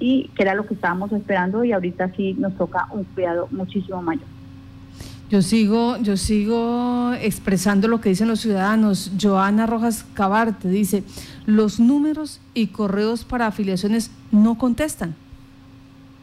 y 0.00 0.30
que 0.34 0.42
era 0.42 0.54
lo 0.54 0.66
que 0.66 0.74
estábamos 0.74 1.12
esperando 1.12 1.64
y 1.64 1.72
ahorita 1.72 2.12
sí 2.16 2.34
nos 2.34 2.56
toca 2.56 2.88
un 2.92 3.04
cuidado 3.04 3.48
muchísimo 3.50 4.02
mayor. 4.02 4.26
Yo 5.30 5.42
sigo, 5.42 5.98
yo 5.98 6.16
sigo 6.16 7.12
expresando 7.20 7.86
lo 7.86 8.00
que 8.00 8.08
dicen 8.08 8.28
los 8.28 8.40
ciudadanos. 8.40 9.12
Joana 9.20 9.66
Rojas 9.66 10.06
Cabarte 10.14 10.68
dice, 10.68 11.02
los 11.44 11.80
números 11.80 12.40
y 12.54 12.68
correos 12.68 13.24
para 13.24 13.46
afiliaciones 13.46 14.10
no 14.30 14.56
contestan. 14.56 15.14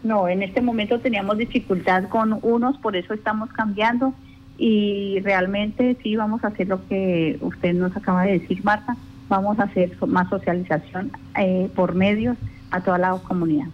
No, 0.05 0.27
en 0.27 0.43
este 0.43 0.61
momento 0.61 0.99
teníamos 0.99 1.39
dificultad 1.39 2.07
con 2.09 2.37
unos, 2.43 2.77
por 2.77 2.95
eso 2.95 3.15
estamos 3.15 3.49
cambiando. 3.49 4.13
Y 4.55 5.19
realmente 5.21 5.97
sí 6.03 6.15
vamos 6.15 6.43
a 6.43 6.49
hacer 6.49 6.67
lo 6.67 6.87
que 6.87 7.39
usted 7.41 7.73
nos 7.73 7.97
acaba 7.97 8.21
de 8.21 8.39
decir, 8.39 8.63
Marta, 8.63 8.95
vamos 9.27 9.57
a 9.57 9.63
hacer 9.63 9.97
más 10.05 10.29
socialización 10.29 11.11
eh, 11.39 11.71
por 11.75 11.95
medios 11.95 12.37
a 12.69 12.81
toda 12.81 12.99
la 12.99 13.17
comunidad. 13.27 13.65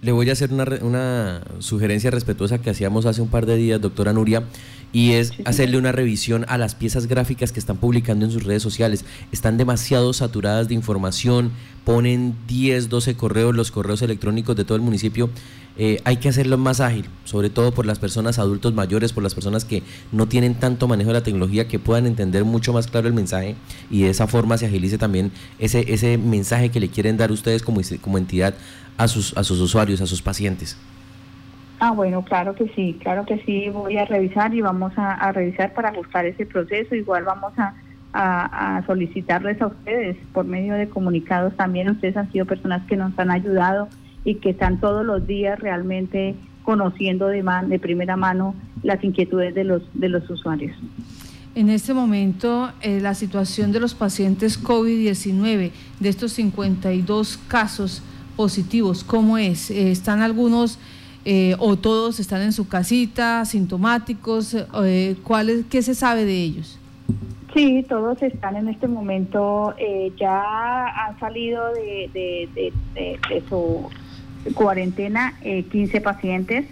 Le, 0.00 0.12
voy 0.12 0.30
a 0.30 0.32
hacer 0.32 0.50
una, 0.50 0.64
una, 0.80 1.42
sugerencia 1.58 2.10
respetuosa 2.10 2.56
que 2.56 2.70
hacíamos 2.70 3.04
hace 3.04 3.20
un 3.20 3.28
par 3.28 3.44
de 3.44 3.56
días, 3.56 3.82
doctora 3.82 4.14
Nuria, 4.14 4.44
y 4.92 5.12
es 5.12 5.32
hacerle 5.44 5.78
una 5.78 5.92
revisión 5.92 6.44
a 6.48 6.58
las 6.58 6.74
piezas 6.74 7.06
gráficas 7.06 7.50
que 7.50 7.58
están 7.58 7.78
publicando 7.78 8.26
en 8.26 8.30
sus 8.30 8.44
redes 8.44 8.62
sociales. 8.62 9.04
Están 9.32 9.56
demasiado 9.56 10.12
saturadas 10.12 10.68
de 10.68 10.74
información, 10.74 11.50
ponen 11.84 12.36
10, 12.46 12.88
12 12.88 13.16
correos, 13.16 13.54
los 13.54 13.70
correos 13.70 14.02
electrónicos 14.02 14.54
de 14.54 14.64
todo 14.64 14.76
el 14.76 14.82
municipio. 14.82 15.30
Eh, 15.78 16.02
hay 16.04 16.18
que 16.18 16.28
hacerlo 16.28 16.58
más 16.58 16.80
ágil, 16.80 17.06
sobre 17.24 17.48
todo 17.48 17.72
por 17.72 17.86
las 17.86 17.98
personas 17.98 18.38
adultos 18.38 18.74
mayores, 18.74 19.14
por 19.14 19.22
las 19.22 19.34
personas 19.34 19.64
que 19.64 19.82
no 20.12 20.28
tienen 20.28 20.54
tanto 20.54 20.86
manejo 20.86 21.08
de 21.08 21.14
la 21.14 21.22
tecnología, 21.22 21.66
que 21.66 21.78
puedan 21.78 22.06
entender 22.06 22.44
mucho 22.44 22.74
más 22.74 22.86
claro 22.88 23.08
el 23.08 23.14
mensaje 23.14 23.56
y 23.90 24.02
de 24.02 24.10
esa 24.10 24.26
forma 24.26 24.58
se 24.58 24.66
agilice 24.66 24.98
también 24.98 25.32
ese, 25.58 25.90
ese 25.92 26.18
mensaje 26.18 26.68
que 26.68 26.78
le 26.78 26.88
quieren 26.88 27.16
dar 27.16 27.32
ustedes 27.32 27.62
como, 27.62 27.80
como 28.02 28.18
entidad 28.18 28.54
a 28.98 29.08
sus, 29.08 29.34
a 29.36 29.44
sus 29.44 29.60
usuarios, 29.60 30.02
a 30.02 30.06
sus 30.06 30.20
pacientes? 30.20 30.76
Ah, 31.84 31.90
bueno, 31.90 32.22
claro 32.22 32.54
que 32.54 32.68
sí, 32.76 32.96
claro 33.00 33.26
que 33.26 33.42
sí, 33.44 33.68
voy 33.68 33.96
a 33.96 34.04
revisar 34.04 34.54
y 34.54 34.60
vamos 34.60 34.92
a, 34.94 35.32
revisar 35.32 35.74
para 35.74 35.88
ajustar 35.88 36.24
ese 36.26 36.46
proceso. 36.46 36.94
Igual 36.94 37.24
vamos 37.24 37.52
a, 37.56 38.84
solicitarles 38.86 39.60
a 39.60 39.66
ustedes 39.66 40.16
por 40.32 40.44
medio 40.44 40.74
de 40.74 40.88
comunicados 40.88 41.56
también. 41.56 41.90
Ustedes 41.90 42.16
han 42.16 42.30
sido 42.30 42.46
personas 42.46 42.86
que 42.86 42.96
nos 42.96 43.18
han 43.18 43.32
ayudado 43.32 43.88
y 44.24 44.36
que 44.36 44.50
están 44.50 44.78
todos 44.78 45.04
los 45.04 45.26
días 45.26 45.58
realmente 45.58 46.36
conociendo 46.62 47.26
de, 47.26 47.42
man, 47.42 47.68
de 47.68 47.80
primera 47.80 48.16
mano 48.16 48.54
las 48.84 49.02
inquietudes 49.02 49.52
de 49.52 49.64
los, 49.64 49.82
de 49.92 50.08
los 50.08 50.30
usuarios. 50.30 50.76
En 51.56 51.68
este 51.68 51.94
momento, 51.94 52.70
eh, 52.82 53.00
la 53.00 53.14
situación 53.14 53.72
de 53.72 53.80
los 53.80 53.94
pacientes 53.96 54.62
COVID-19, 54.62 55.72
de 55.98 56.08
estos 56.08 56.32
52 56.34 57.40
casos, 57.48 58.04
positivos, 58.36 59.04
¿cómo 59.04 59.38
es? 59.38 59.70
Eh, 59.70 59.90
¿Están 59.90 60.20
algunos 60.20 60.78
eh, 61.24 61.54
o 61.58 61.76
todos 61.76 62.20
están 62.20 62.42
en 62.42 62.52
su 62.52 62.68
casita, 62.68 63.44
sintomáticos? 63.44 64.56
Eh, 64.84 65.16
¿cuál 65.22 65.64
¿Qué 65.70 65.82
se 65.82 65.94
sabe 65.94 66.24
de 66.24 66.42
ellos? 66.42 66.78
Sí, 67.54 67.84
todos 67.88 68.22
están 68.22 68.56
en 68.56 68.68
este 68.68 68.88
momento, 68.88 69.74
ya 70.18 70.86
han 70.86 71.18
salido 71.20 71.62
de, 71.74 72.72
su 73.48 73.90
cuarentena 74.54 75.34
15 75.42 76.00
pacientes. 76.00 76.64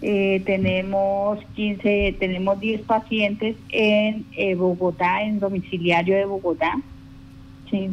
tenemos 0.00 1.38
15, 1.54 2.16
tenemos 2.18 2.58
10 2.58 2.82
pacientes 2.82 3.56
en 3.68 4.24
Bogotá, 4.56 5.22
en 5.22 5.40
domiciliario 5.40 6.16
de 6.16 6.24
Bogotá 6.24 6.74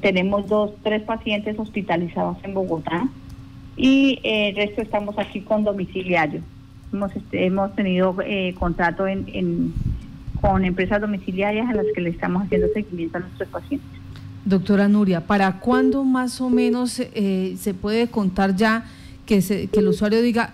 tenemos 0.01 0.47
dos, 0.47 0.71
tres 0.83 1.01
pacientes 1.03 1.57
hospitalizados 1.57 2.37
en 2.43 2.53
Bogotá 2.53 3.07
y 3.77 4.19
eh, 4.23 4.49
el 4.49 4.55
resto 4.55 4.81
estamos 4.81 5.17
aquí 5.17 5.41
con 5.41 5.63
domiciliario. 5.63 6.41
Hemos, 6.93 7.15
este, 7.15 7.45
hemos 7.45 7.73
tenido 7.75 8.15
eh, 8.23 8.53
contrato 8.60 9.07
en, 9.07 9.73
con 10.41 10.65
empresas 10.65 10.99
domiciliarias 10.99 11.69
a 11.69 11.73
las 11.73 11.86
que 11.93 12.01
le 12.01 12.10
estamos 12.10 12.43
haciendo 12.43 12.67
seguimiento 12.73 13.17
a 13.17 13.21
nuestros 13.21 13.49
pacientes. 13.49 13.89
Doctora 14.43 14.88
Nuria, 14.88 15.27
¿para 15.27 15.60
cuándo 15.60 16.03
más 16.03 16.41
o 16.41 16.49
menos 16.49 16.99
eh, 16.99 17.55
se 17.60 17.73
puede 17.73 18.07
contar 18.07 18.55
ya 18.55 18.86
que, 19.25 19.41
se, 19.41 19.67
que 19.67 19.79
el 19.79 19.88
usuario 19.88 20.21
diga, 20.21 20.49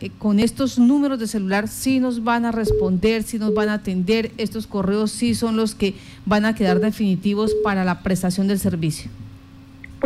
eh, 0.00 0.10
con 0.18 0.40
estos 0.40 0.78
números 0.78 1.18
de 1.18 1.26
celular 1.26 1.68
sí 1.68 2.00
nos 2.00 2.24
van 2.24 2.46
a 2.46 2.52
responder, 2.52 3.22
sí 3.22 3.38
nos 3.38 3.52
van 3.52 3.68
a 3.68 3.74
atender, 3.74 4.32
estos 4.38 4.66
correos 4.66 5.10
sí 5.10 5.34
son 5.34 5.56
los 5.56 5.74
que 5.74 5.94
van 6.24 6.46
a 6.46 6.54
quedar 6.54 6.80
definitivos 6.80 7.54
para 7.62 7.84
la 7.84 8.02
prestación 8.02 8.48
del 8.48 8.58
servicio? 8.58 9.10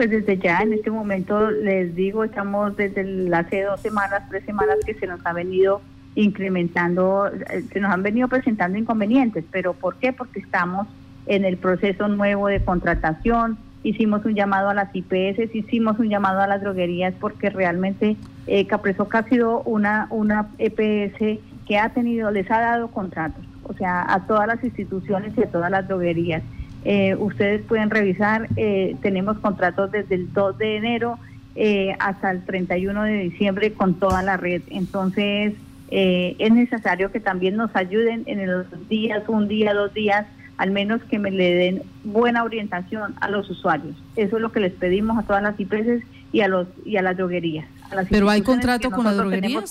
Pues 0.01 0.09
desde 0.09 0.39
ya, 0.39 0.61
en 0.61 0.73
este 0.73 0.91
momento 0.91 1.51
les 1.51 1.95
digo, 1.95 2.25
estamos 2.25 2.75
desde 2.75 3.03
hace 3.37 3.65
dos 3.65 3.83
semanas, 3.83 4.23
tres 4.31 4.43
semanas 4.47 4.79
que 4.87 4.95
se 4.95 5.07
nos 5.07 5.21
ha 5.27 5.35
venido 5.35 5.83
incrementando, 6.15 7.27
eh, 7.27 7.65
se 7.71 7.81
nos 7.81 7.93
han 7.93 8.03
venido 8.03 8.27
presentando 8.27 8.79
inconvenientes, 8.79 9.45
pero 9.51 9.75
¿por 9.75 9.97
qué? 9.97 10.15
Porque 10.15 10.41
estamos 10.41 10.89
en 11.27 11.45
el 11.45 11.59
proceso 11.59 12.09
nuevo 12.09 12.47
de 12.47 12.65
contratación, 12.65 13.59
hicimos 13.83 14.25
un 14.25 14.35
llamado 14.35 14.71
a 14.71 14.75
las 14.75 14.89
IPS, 14.97 15.55
hicimos 15.55 15.99
un 15.99 16.09
llamado 16.09 16.41
a 16.41 16.47
las 16.47 16.63
droguerías 16.63 17.13
porque 17.21 17.51
realmente 17.51 18.17
eh, 18.47 18.67
Capresoca 18.67 19.19
ha 19.19 19.29
sido 19.29 19.61
una, 19.65 20.07
una 20.09 20.49
EPS 20.57 21.41
que 21.69 21.77
ha 21.79 21.91
tenido, 21.91 22.31
les 22.31 22.51
ha 22.51 22.59
dado 22.59 22.89
contratos, 22.89 23.45
o 23.65 23.75
sea, 23.75 24.11
a 24.11 24.27
todas 24.27 24.47
las 24.47 24.65
instituciones 24.65 25.35
y 25.37 25.43
a 25.43 25.51
todas 25.51 25.71
las 25.71 25.87
droguerías. 25.87 26.43
Eh, 26.85 27.15
ustedes 27.17 27.63
pueden 27.63 27.91
revisar, 27.91 28.49
eh, 28.57 28.97
tenemos 29.03 29.39
contratos 29.39 29.93
desde 29.93 30.15
el 30.15 30.33
2 30.33 30.59
de 30.59 30.77
enero 30.77 31.19
eh, 31.55 31.95
hasta 31.99 32.31
el 32.31 32.45
31 32.45 33.03
de 33.03 33.19
diciembre 33.19 33.73
con 33.73 33.95
toda 33.95 34.23
la 34.23 34.37
red. 34.37 34.63
Entonces, 34.71 35.55
es 35.93 36.53
necesario 36.53 37.11
que 37.11 37.19
también 37.19 37.57
nos 37.57 37.75
ayuden 37.75 38.23
en 38.27 38.47
los 38.47 38.67
días, 38.89 39.25
un 39.27 39.49
día, 39.49 39.75
dos 39.75 39.93
días, 39.93 40.25
al 40.57 40.71
menos 40.71 41.03
que 41.03 41.19
me 41.19 41.33
le 41.33 41.53
den 41.53 41.83
buena 42.05 42.45
orientación 42.45 43.17
a 43.21 43.29
los 43.29 43.51
usuarios. 43.51 43.97
Eso 44.15 44.37
es 44.37 44.43
lo 44.43 44.53
que 44.53 44.61
les 44.61 44.73
pedimos 44.73 45.19
a 45.19 45.23
todas 45.23 45.43
las 45.43 45.59
IPS 45.59 46.05
y 46.33 46.43
a 46.43 46.49
los 46.49 46.69
y 46.85 46.97
a 46.97 47.03
las 47.03 47.17
droguerías. 47.17 47.67
Pero 48.09 48.31
hay 48.31 48.43
contrato 48.43 48.89
con 48.93 49.05
las 49.05 49.17
droguerías. 49.17 49.65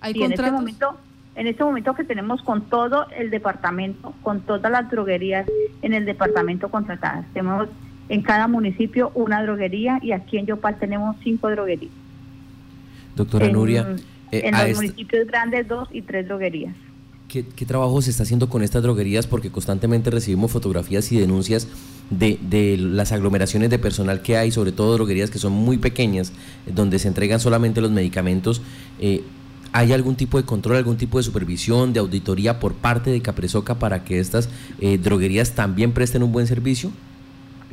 Hay 0.00 0.12
en 0.22 0.32
este 0.32 0.52
momento 0.52 0.96
en 1.36 1.46
este 1.46 1.64
momento 1.64 1.94
que 1.94 2.04
tenemos 2.04 2.42
con 2.42 2.62
todo 2.62 3.06
el 3.16 3.30
departamento, 3.30 4.14
con 4.22 4.40
todas 4.40 4.70
las 4.70 4.90
droguerías 4.90 5.46
en 5.82 5.92
el 5.94 6.04
departamento 6.04 6.68
contratadas. 6.68 7.26
Tenemos 7.32 7.68
en 8.08 8.22
cada 8.22 8.48
municipio 8.48 9.10
una 9.14 9.42
droguería 9.42 9.98
y 10.02 10.12
aquí 10.12 10.38
en 10.38 10.46
Yopal 10.46 10.78
tenemos 10.78 11.16
cinco 11.22 11.50
droguerías. 11.50 11.92
Doctora 13.16 13.48
Nuria. 13.48 13.96
en 14.30 14.54
eh, 14.54 14.68
los 14.68 14.76
municipios 14.76 15.26
grandes 15.26 15.66
dos 15.68 15.88
y 15.92 16.02
tres 16.02 16.26
droguerías. 16.26 16.74
¿Qué, 17.28 17.42
trabajo 17.66 18.00
se 18.00 18.10
está 18.10 18.22
haciendo 18.22 18.48
con 18.48 18.62
estas 18.62 18.84
droguerías? 18.84 19.26
Porque 19.26 19.50
constantemente 19.50 20.08
recibimos 20.08 20.52
fotografías 20.52 21.10
y 21.10 21.18
denuncias 21.18 21.66
de, 22.10 22.76
las 22.78 23.10
aglomeraciones 23.10 23.70
de 23.70 23.78
personal 23.80 24.22
que 24.22 24.36
hay, 24.36 24.52
sobre 24.52 24.70
todo 24.70 24.94
droguerías 24.94 25.30
que 25.30 25.40
son 25.40 25.52
muy 25.52 25.78
pequeñas, 25.78 26.32
donde 26.66 27.00
se 27.00 27.08
entregan 27.08 27.40
solamente 27.40 27.80
los 27.80 27.90
medicamentos. 27.90 28.62
Eh, 29.00 29.24
¿Hay 29.76 29.92
algún 29.92 30.14
tipo 30.14 30.38
de 30.40 30.46
control, 30.46 30.76
algún 30.76 30.96
tipo 30.96 31.18
de 31.18 31.24
supervisión, 31.24 31.92
de 31.92 31.98
auditoría 31.98 32.60
por 32.60 32.74
parte 32.74 33.10
de 33.10 33.20
Capresoca 33.20 33.74
para 33.74 34.04
que 34.04 34.20
estas 34.20 34.48
eh, 34.80 34.98
droguerías 34.98 35.56
también 35.56 35.90
presten 35.90 36.22
un 36.22 36.30
buen 36.30 36.46
servicio? 36.46 36.92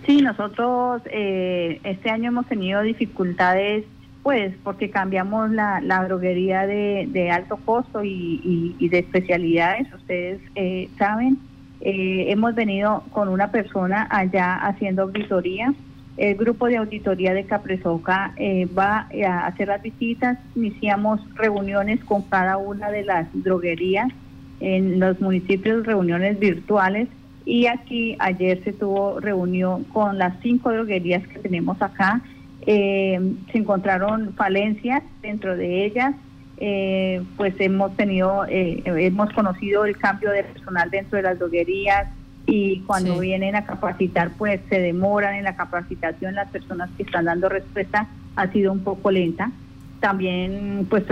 Sí, 0.08 0.20
nosotros 0.24 1.04
eh, 1.06 1.80
este 1.84 2.10
año 2.10 2.30
hemos 2.30 2.48
tenido 2.48 2.82
dificultades 2.82 3.86
pues 4.24 4.54
porque 4.64 4.90
cambiamos 4.90 5.52
la, 5.52 5.80
la 5.80 6.04
droguería 6.04 6.66
de, 6.66 7.30
alto 7.32 7.58
costo 7.58 8.04
y, 8.04 8.76
de 8.80 9.00
especialidades, 9.00 9.88
ustedes 9.94 10.42
eh, 10.56 10.90
saben. 10.98 11.38
Eh, 11.82 12.26
hemos 12.30 12.54
venido 12.54 13.04
con 13.12 13.28
una 13.30 13.52
persona 13.52 14.08
allá 14.10 14.56
haciendo 14.56 15.04
auditoría. 15.04 15.74
El 16.17 16.36
grupo 16.36 16.67
de 16.67 16.78
auditoría 16.78 17.34
de 17.34 17.45
Capresoca 17.45 18.34
eh, 18.38 18.67
va 18.78 19.08
a 19.26 19.47
hacer 19.47 19.69
las 19.69 19.82
visitas. 19.82 20.38
Iniciamos 20.56 21.21
reuniones 21.36 22.04
con 22.04 22.21
cada 22.24 22.58
una 22.58 22.91
de 22.91 23.04
las 23.04 23.28
droguerías 23.34 24.10
en 24.60 25.00
los 25.00 25.19
municipios, 25.21 25.86
reuniones 25.86 26.39
virtuales. 26.39 27.08
Y 27.45 27.65
aquí 27.65 28.15
ayer 28.19 28.63
se 28.63 28.74
tuvo 28.74 29.19
reunión 29.19 29.84
con 29.86 30.17
las 30.17 30.34
cinco 30.41 30.71
droguerías 30.71 31.26
que 31.28 31.39
tenemos 31.39 31.82
acá 31.82 32.21
eh, 32.65 33.19
se 33.52 33.58
encontraron 33.58 34.34
falencias 34.36 35.02
dentro 35.21 35.58
de 35.58 35.86
ellas, 35.86 36.13
eh, 36.58 37.24
pues 37.36 37.56
hemos 37.60 37.95
tenido, 37.97 38.45
eh, 38.47 38.84
hemos 38.86 39.34
conocido 39.34 39.86
el 39.86 39.97
cambio 39.97 40.30
de 40.30 40.43
personal 40.43 40.91
dentro 40.91 41.17
de 41.17 41.24
las 41.24 41.39
droguerías 41.39 42.08
y 42.45 42.80
cuando 42.82 43.19
vienen 43.19 43.56
a 43.56 43.65
capacitar, 43.65 44.32
pues 44.38 44.62
se 44.69 44.80
demoran 44.80 45.36
en 45.36 45.43
la 45.43 45.56
capacitación. 45.56 46.36
Las 46.36 46.49
personas 46.49 46.89
que 46.97 47.04
están 47.04 47.25
dando 47.25 47.49
respuesta 47.49 48.08
ha 48.36 48.47
sido 48.47 48.71
un 48.71 48.80
poco 48.80 49.12
lenta. 49.12 49.51
También, 49.99 50.88
pues 50.89 51.04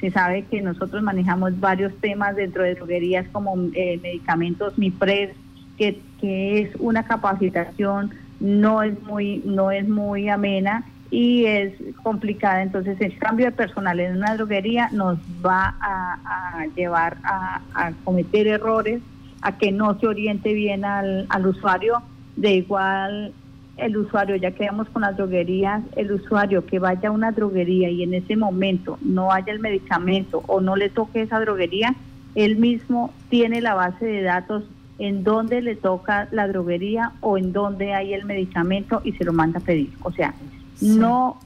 se 0.00 0.10
sabe 0.12 0.44
que 0.44 0.62
nosotros 0.62 1.02
manejamos 1.02 1.58
varios 1.58 1.92
temas 2.00 2.36
dentro 2.36 2.62
de 2.62 2.76
droguerías 2.76 3.26
como 3.32 3.56
eh, 3.74 3.98
medicamentos 4.00 4.78
MIPRES, 4.78 5.30
que, 5.76 6.00
que 6.20 6.60
es 6.60 6.70
una 6.78 7.04
capacitación 7.04 8.12
no 8.42 8.82
es 8.82 9.00
muy 9.02 9.40
no 9.44 9.70
es 9.70 9.88
muy 9.88 10.28
amena 10.28 10.84
y 11.10 11.44
es 11.44 11.74
complicada. 12.02 12.62
Entonces 12.62 13.00
el 13.00 13.16
cambio 13.18 13.46
de 13.46 13.52
personal 13.52 14.00
en 14.00 14.16
una 14.16 14.34
droguería 14.34 14.88
nos 14.92 15.18
va 15.44 15.76
a, 15.80 16.66
llevar 16.74 17.18
a, 17.22 17.92
cometer 18.04 18.46
errores, 18.46 19.00
a 19.42 19.58
que 19.58 19.72
no 19.72 19.98
se 19.98 20.06
oriente 20.06 20.54
bien 20.54 20.84
al, 20.84 21.26
al 21.28 21.46
usuario. 21.46 22.02
De 22.36 22.54
igual 22.54 23.34
el 23.76 23.96
usuario, 23.96 24.36
ya 24.36 24.52
quedamos 24.52 24.88
con 24.90 25.02
las 25.02 25.16
droguerías, 25.16 25.82
el 25.96 26.12
usuario 26.12 26.66
que 26.66 26.78
vaya 26.78 27.08
a 27.08 27.12
una 27.12 27.32
droguería 27.32 27.90
y 27.90 28.02
en 28.02 28.14
ese 28.14 28.36
momento 28.36 28.98
no 29.02 29.32
haya 29.32 29.52
el 29.52 29.60
medicamento 29.60 30.42
o 30.46 30.60
no 30.60 30.76
le 30.76 30.88
toque 30.88 31.22
esa 31.22 31.40
droguería, 31.40 31.94
él 32.34 32.56
mismo 32.56 33.12
tiene 33.28 33.60
la 33.60 33.74
base 33.74 34.04
de 34.04 34.22
datos 34.22 34.64
en 34.98 35.24
dónde 35.24 35.62
le 35.62 35.74
toca 35.74 36.28
la 36.30 36.46
droguería 36.48 37.12
o 37.20 37.38
en 37.38 37.52
dónde 37.52 37.94
hay 37.94 38.14
el 38.14 38.24
medicamento 38.24 39.00
y 39.04 39.12
se 39.12 39.24
lo 39.24 39.32
manda 39.32 39.58
a 39.58 39.62
pedir. 39.62 39.90
O 40.02 40.12
sea, 40.12 40.34
no 40.80 41.38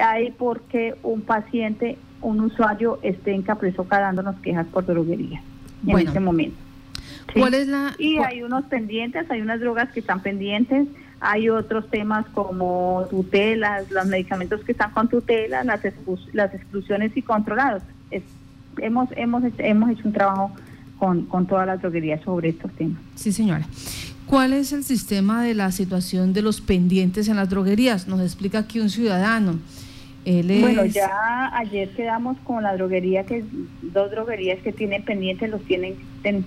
hay 0.00 0.30
por 0.30 0.60
qué 0.62 0.94
un 1.02 1.22
paciente, 1.22 1.98
un 2.20 2.40
usuario 2.40 2.98
esté 3.02 3.34
en 3.34 3.42
Capresoca 3.42 3.98
dándonos 3.98 4.36
quejas 4.36 4.66
por 4.66 4.84
droguería 4.84 5.42
en 5.86 5.98
este 5.98 6.20
momento. 6.20 6.67
¿Cuál 7.34 7.54
es 7.54 7.68
la, 7.68 7.94
y 7.98 8.18
hay 8.18 8.42
unos 8.42 8.64
pendientes, 8.66 9.30
hay 9.30 9.40
unas 9.40 9.60
drogas 9.60 9.90
que 9.92 10.00
están 10.00 10.22
pendientes, 10.22 10.88
hay 11.20 11.48
otros 11.48 11.88
temas 11.90 12.26
como 12.32 13.06
tutelas, 13.10 13.90
los 13.90 14.06
medicamentos 14.06 14.62
que 14.64 14.72
están 14.72 14.92
con 14.92 15.08
tutela, 15.08 15.64
las, 15.64 15.80
las 16.32 16.54
exclusiones 16.54 17.16
y 17.16 17.22
controlados. 17.22 17.82
hemos, 18.78 19.08
hemos, 19.16 19.42
hemos 19.58 19.90
hecho 19.90 20.02
un 20.04 20.12
trabajo 20.12 20.52
con, 20.98 21.26
con 21.26 21.46
todas 21.46 21.66
las 21.66 21.80
droguerías 21.80 22.22
sobre 22.22 22.50
estos 22.50 22.72
temas. 22.72 23.00
Sí, 23.14 23.32
señora. 23.32 23.66
¿Cuál 24.26 24.52
es 24.52 24.72
el 24.72 24.84
sistema 24.84 25.42
de 25.42 25.54
la 25.54 25.72
situación 25.72 26.34
de 26.34 26.42
los 26.42 26.60
pendientes 26.60 27.28
en 27.28 27.36
las 27.36 27.48
droguerías? 27.48 28.08
Nos 28.08 28.20
explica 28.20 28.58
aquí 28.58 28.78
un 28.78 28.90
ciudadano. 28.90 29.58
Bueno, 30.28 30.84
ya 30.84 31.56
ayer 31.56 31.88
quedamos 31.90 32.36
con 32.44 32.62
la 32.62 32.76
droguería, 32.76 33.24
que 33.24 33.44
dos 33.80 34.10
droguerías 34.10 34.58
que 34.60 34.72
tienen 34.72 35.02
pendientes, 35.02 35.48
los 35.48 35.62
tienen, 35.64 35.96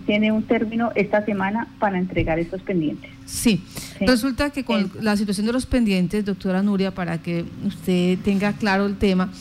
tiene 0.05 0.31
un 0.31 0.43
término 0.43 0.91
esta 0.93 1.25
semana 1.25 1.67
para 1.79 1.97
entregar 1.97 2.37
esos 2.37 2.61
pendientes. 2.61 3.09
Sí, 3.25 3.63
resulta 3.99 4.51
que 4.51 4.63
con 4.63 4.91
la 5.01 5.17
situación 5.17 5.47
de 5.47 5.53
los 5.53 5.65
pendientes, 5.65 6.23
doctora 6.25 6.61
Nuria, 6.61 6.91
para 6.91 7.23
que 7.23 7.43
usted 7.65 8.19
tenga 8.19 8.53
claro 8.53 8.85
el 8.85 8.97
tema, 8.97 9.31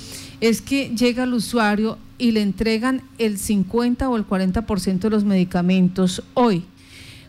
es 0.41 0.63
que 0.63 0.89
llega 0.89 1.25
el 1.25 1.35
usuario 1.35 1.99
y 2.17 2.31
le 2.31 2.41
entregan 2.41 3.03
el 3.19 3.37
50 3.37 4.09
o 4.09 4.17
el 4.17 4.27
40% 4.27 5.01
de 5.01 5.11
los 5.11 5.25
medicamentos 5.25 6.23
hoy. 6.33 6.65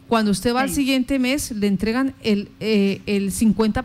Cuando 0.07 0.31
usted 0.31 0.55
va 0.55 0.61
al 0.61 0.69
siguiente 0.69 1.19
mes, 1.19 1.51
le 1.51 1.67
entregan 1.67 2.13
el, 2.23 2.49
eh, 2.61 3.01
el 3.05 3.31
50% 3.31 3.83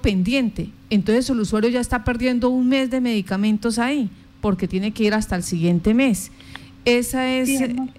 pendiente. 0.00 0.70
Entonces 0.90 1.28
el 1.30 1.40
usuario 1.40 1.70
ya 1.70 1.80
está 1.80 2.04
perdiendo 2.04 2.50
un 2.50 2.68
mes 2.68 2.90
de 2.90 3.00
medicamentos 3.00 3.78
ahí, 3.78 4.10
porque 4.40 4.68
tiene 4.68 4.92
que 4.92 5.04
ir 5.04 5.14
hasta 5.14 5.36
el 5.36 5.42
siguiente 5.42 5.94
mes. 5.94 6.30
Esa 6.84 7.28
es 7.28 7.50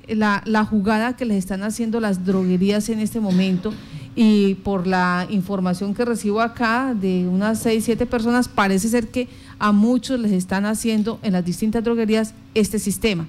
la, 0.07 0.41
la 0.45 0.63
jugada 0.63 1.17
que 1.17 1.25
les 1.25 1.37
están 1.37 1.63
haciendo 1.63 1.99
las 1.99 2.25
droguerías 2.25 2.87
en 2.87 2.99
este 2.99 3.19
momento 3.19 3.73
y 4.15 4.55
por 4.55 4.87
la 4.87 5.27
información 5.29 5.93
que 5.93 6.05
recibo 6.05 6.39
acá 6.39 6.95
de 6.99 7.27
unas 7.27 7.59
6, 7.59 7.83
7 7.83 8.05
personas, 8.05 8.47
parece 8.47 8.87
ser 8.87 9.09
que 9.09 9.27
a 9.59 9.73
muchos 9.73 10.19
les 10.19 10.31
están 10.31 10.65
haciendo 10.65 11.19
en 11.21 11.33
las 11.33 11.43
distintas 11.43 11.83
droguerías 11.83 12.33
este 12.53 12.79
sistema 12.79 13.27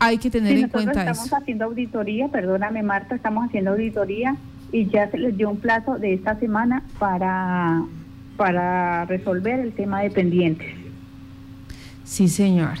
hay 0.00 0.16
que 0.16 0.30
tener 0.30 0.56
en 0.56 0.68
cuenta 0.68 1.02
eso. 1.02 1.10
Estamos 1.10 1.42
haciendo 1.42 1.66
auditoría, 1.66 2.28
perdóname 2.28 2.82
Marta, 2.82 3.14
estamos 3.14 3.44
haciendo 3.46 3.72
auditoría 3.72 4.34
y 4.72 4.86
ya 4.86 5.10
se 5.10 5.18
les 5.18 5.36
dio 5.36 5.50
un 5.50 5.58
plazo 5.58 5.98
de 5.98 6.14
esta 6.14 6.38
semana 6.38 6.82
para, 6.98 7.82
para 8.36 9.04
resolver 9.06 9.60
el 9.60 9.72
tema 9.72 10.02
de 10.02 10.10
pendientes. 10.10 10.68
Sí, 12.04 12.28
señor. 12.28 12.78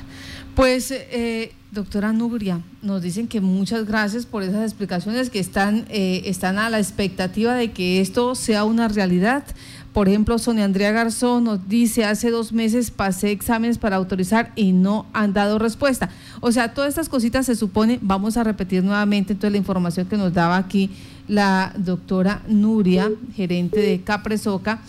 Pues, 0.54 0.90
eh, 0.90 1.52
doctora 1.70 2.12
Nubria, 2.12 2.60
nos 2.82 3.02
dicen 3.02 3.28
que 3.28 3.40
muchas 3.40 3.86
gracias 3.86 4.26
por 4.26 4.42
esas 4.42 4.64
explicaciones 4.64 5.30
que 5.30 5.38
están, 5.38 5.86
eh, 5.88 6.22
están 6.24 6.58
a 6.58 6.68
la 6.68 6.78
expectativa 6.78 7.54
de 7.54 7.70
que 7.70 8.00
esto 8.00 8.34
sea 8.34 8.64
una 8.64 8.88
realidad. 8.88 9.44
Por 9.92 10.08
ejemplo, 10.08 10.38
Sonia 10.38 10.64
Andrea 10.64 10.92
Garzón 10.92 11.44
nos 11.44 11.68
dice, 11.68 12.04
hace 12.04 12.30
dos 12.30 12.52
meses 12.52 12.90
pasé 12.90 13.30
exámenes 13.30 13.78
para 13.78 13.96
autorizar 13.96 14.52
y 14.54 14.72
no 14.72 15.06
han 15.12 15.32
dado 15.32 15.58
respuesta. 15.58 16.10
O 16.40 16.52
sea, 16.52 16.74
todas 16.74 16.90
estas 16.90 17.08
cositas 17.08 17.46
se 17.46 17.56
supone, 17.56 17.98
vamos 18.00 18.36
a 18.36 18.44
repetir 18.44 18.84
nuevamente 18.84 19.32
entonces 19.32 19.52
la 19.52 19.58
información 19.58 20.06
que 20.06 20.16
nos 20.16 20.32
daba 20.32 20.56
aquí 20.56 20.90
la 21.30 21.72
doctora 21.76 22.42
Nuria, 22.48 23.10
gerente 23.36 23.78
de 23.80 24.00
Capresoca. 24.00 24.82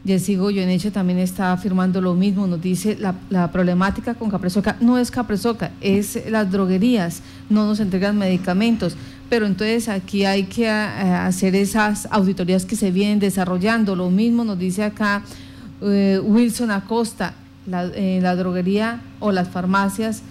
Jessy 0.05 0.35
Goyeneche 0.35 0.89
también 0.89 1.19
está 1.19 1.53
afirmando 1.53 2.01
lo 2.01 2.15
mismo, 2.15 2.47
nos 2.47 2.61
dice 2.61 2.97
la, 2.99 3.51
problemática 3.51 4.15
con 4.15 4.31
Capresoca 4.31 4.75
no 4.81 4.97
es 4.97 5.11
Capresoca, 5.11 5.71
es 5.79 6.29
las 6.29 6.51
droguerías, 6.51 7.21
no 7.49 7.65
nos 7.65 7.79
entregan 7.79 8.17
medicamentos 8.17 8.95
pero 9.31 9.45
entonces 9.45 9.87
aquí 9.87 10.25
hay 10.25 10.43
que 10.43 10.65
eh, 10.65 10.69
hacer 10.69 11.55
esas 11.55 12.05
auditorías 12.11 12.65
que 12.65 12.75
se 12.75 12.91
vienen 12.91 13.17
desarrollando. 13.19 13.95
Lo 13.95 14.09
mismo 14.09 14.43
nos 14.43 14.59
dice 14.59 14.83
acá 14.83 15.23
eh, 15.81 16.19
Wilson 16.21 16.69
Acosta, 16.69 17.33
eh, 17.95 18.19
la, 18.21 18.35
droguería 18.35 18.99
o 19.21 19.31
las 19.31 19.47
farmacias 19.47 20.21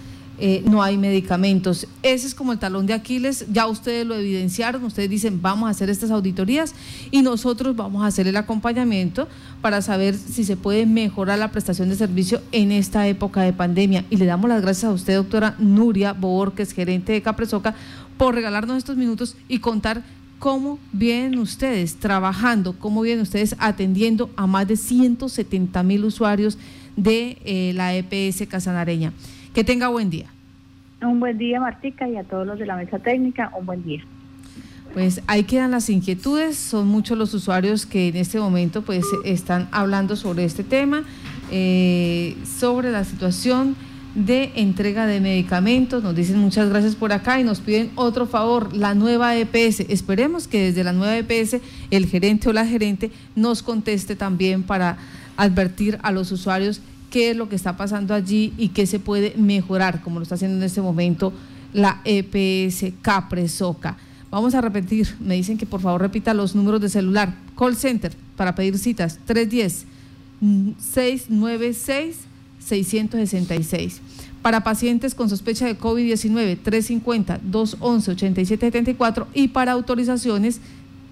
eh, 0.43 0.63
no 0.65 0.81
hay 0.81 0.97
medicamentos. 0.97 1.85
Ese 2.01 2.25
es 2.25 2.33
como 2.33 2.51
el 2.51 2.57
talón 2.57 2.87
de 2.87 2.93
Aquiles, 2.93 3.45
ya 3.51 3.67
ustedes 3.67 4.07
lo 4.07 4.15
evidenciaron, 4.15 4.83
ustedes 4.83 5.07
dicen 5.07 5.39
vamos 5.39 5.67
a 5.67 5.69
hacer 5.69 5.91
estas 5.91 6.09
auditorías 6.09 6.73
y 7.11 7.21
nosotros 7.21 7.75
vamos 7.75 8.03
a 8.03 8.07
hacer 8.07 8.27
el 8.27 8.35
acompañamiento 8.35 9.27
para 9.61 9.83
saber 9.83 10.15
si 10.15 10.43
se 10.43 10.57
puede 10.57 10.87
mejorar 10.87 11.37
la 11.37 11.51
prestación 11.51 11.89
de 11.89 11.95
servicio 11.95 12.41
en 12.51 12.71
esta 12.71 13.07
época 13.07 13.43
de 13.43 13.53
pandemia. 13.53 14.03
Y 14.09 14.17
le 14.17 14.25
damos 14.25 14.49
las 14.49 14.63
gracias 14.63 14.85
a 14.85 14.93
usted, 14.93 15.15
doctora 15.15 15.53
Nuria 15.59 16.13
Borges, 16.13 16.73
gerente 16.73 17.13
de 17.13 17.21
Capresoca, 17.21 17.75
por 18.17 18.33
regalarnos 18.33 18.79
estos 18.79 18.97
minutos 18.97 19.35
y 19.47 19.59
contar 19.59 20.01
cómo 20.39 20.79
vienen 20.91 21.37
ustedes 21.37 21.97
trabajando, 21.97 22.73
cómo 22.79 23.01
vienen 23.01 23.21
ustedes 23.21 23.55
atendiendo 23.59 24.31
a 24.35 24.47
más 24.47 24.67
de 24.67 24.75
170 24.75 25.83
mil 25.83 26.03
usuarios 26.03 26.57
de 26.95 27.37
eh, 27.45 27.73
la 27.75 27.93
EPS 27.93 28.47
Casanareña. 28.47 29.13
Que 29.53 29.63
tenga 29.63 29.87
buen 29.89 30.09
día. 30.09 30.27
Un 31.01 31.19
buen 31.19 31.37
día, 31.37 31.59
Martica, 31.59 32.07
y 32.07 32.15
a 32.15 32.23
todos 32.23 32.45
los 32.45 32.59
de 32.59 32.65
la 32.65 32.75
mesa 32.75 32.99
técnica, 32.99 33.51
un 33.57 33.65
buen 33.65 33.83
día. 33.83 34.03
Pues 34.93 35.21
ahí 35.27 35.43
quedan 35.43 35.71
las 35.71 35.89
inquietudes, 35.89 36.57
son 36.57 36.87
muchos 36.87 37.17
los 37.17 37.33
usuarios 37.33 37.85
que 37.85 38.09
en 38.09 38.17
este 38.17 38.39
momento 38.39 38.81
pues 38.81 39.05
están 39.23 39.69
hablando 39.71 40.17
sobre 40.17 40.43
este 40.43 40.63
tema, 40.63 41.03
eh, 41.49 42.35
sobre 42.43 42.91
la 42.91 43.05
situación 43.05 43.75
de 44.15 44.51
entrega 44.55 45.07
de 45.07 45.21
medicamentos, 45.21 46.03
nos 46.03 46.13
dicen 46.13 46.37
muchas 46.37 46.69
gracias 46.69 46.95
por 46.95 47.13
acá 47.13 47.39
y 47.39 47.45
nos 47.45 47.61
piden 47.61 47.91
otro 47.95 48.25
favor, 48.25 48.75
la 48.75 48.93
nueva 48.93 49.37
EPS. 49.37 49.81
Esperemos 49.89 50.49
que 50.49 50.63
desde 50.63 50.83
la 50.83 50.91
nueva 50.91 51.17
EPS 51.17 51.61
el 51.91 52.07
gerente 52.07 52.49
o 52.49 52.53
la 52.53 52.65
gerente 52.65 53.11
nos 53.35 53.63
conteste 53.63 54.17
también 54.17 54.63
para 54.63 54.97
advertir 55.37 55.97
a 56.03 56.11
los 56.11 56.31
usuarios 56.33 56.81
qué 57.11 57.31
es 57.31 57.37
lo 57.37 57.49
que 57.49 57.55
está 57.55 57.77
pasando 57.77 58.15
allí 58.15 58.53
y 58.57 58.69
qué 58.69 58.87
se 58.87 58.97
puede 58.97 59.35
mejorar, 59.37 60.01
como 60.01 60.17
lo 60.17 60.23
está 60.23 60.35
haciendo 60.35 60.57
en 60.57 60.63
este 60.63 60.81
momento 60.81 61.31
la 61.73 62.01
EPS 62.05 62.93
Capresoca. 63.01 63.97
Vamos 64.31 64.55
a 64.55 64.61
repetir, 64.61 65.15
me 65.19 65.35
dicen 65.35 65.57
que 65.57 65.65
por 65.65 65.81
favor 65.81 66.01
repita 66.01 66.33
los 66.33 66.55
números 66.55 66.81
de 66.81 66.89
celular. 66.89 67.35
Call 67.55 67.75
Center 67.75 68.13
para 68.37 68.55
pedir 68.55 68.77
citas 68.77 69.19
310 69.25 69.85
696 70.79 72.15
666. 72.59 74.01
Para 74.41 74.63
pacientes 74.63 75.13
con 75.13 75.29
sospecha 75.29 75.67
de 75.67 75.77
COVID-19 75.77 76.57
350 76.63 77.41
211 77.43 78.11
8774 78.11 79.27
y 79.33 79.49
para 79.49 79.73
autorizaciones 79.73 80.61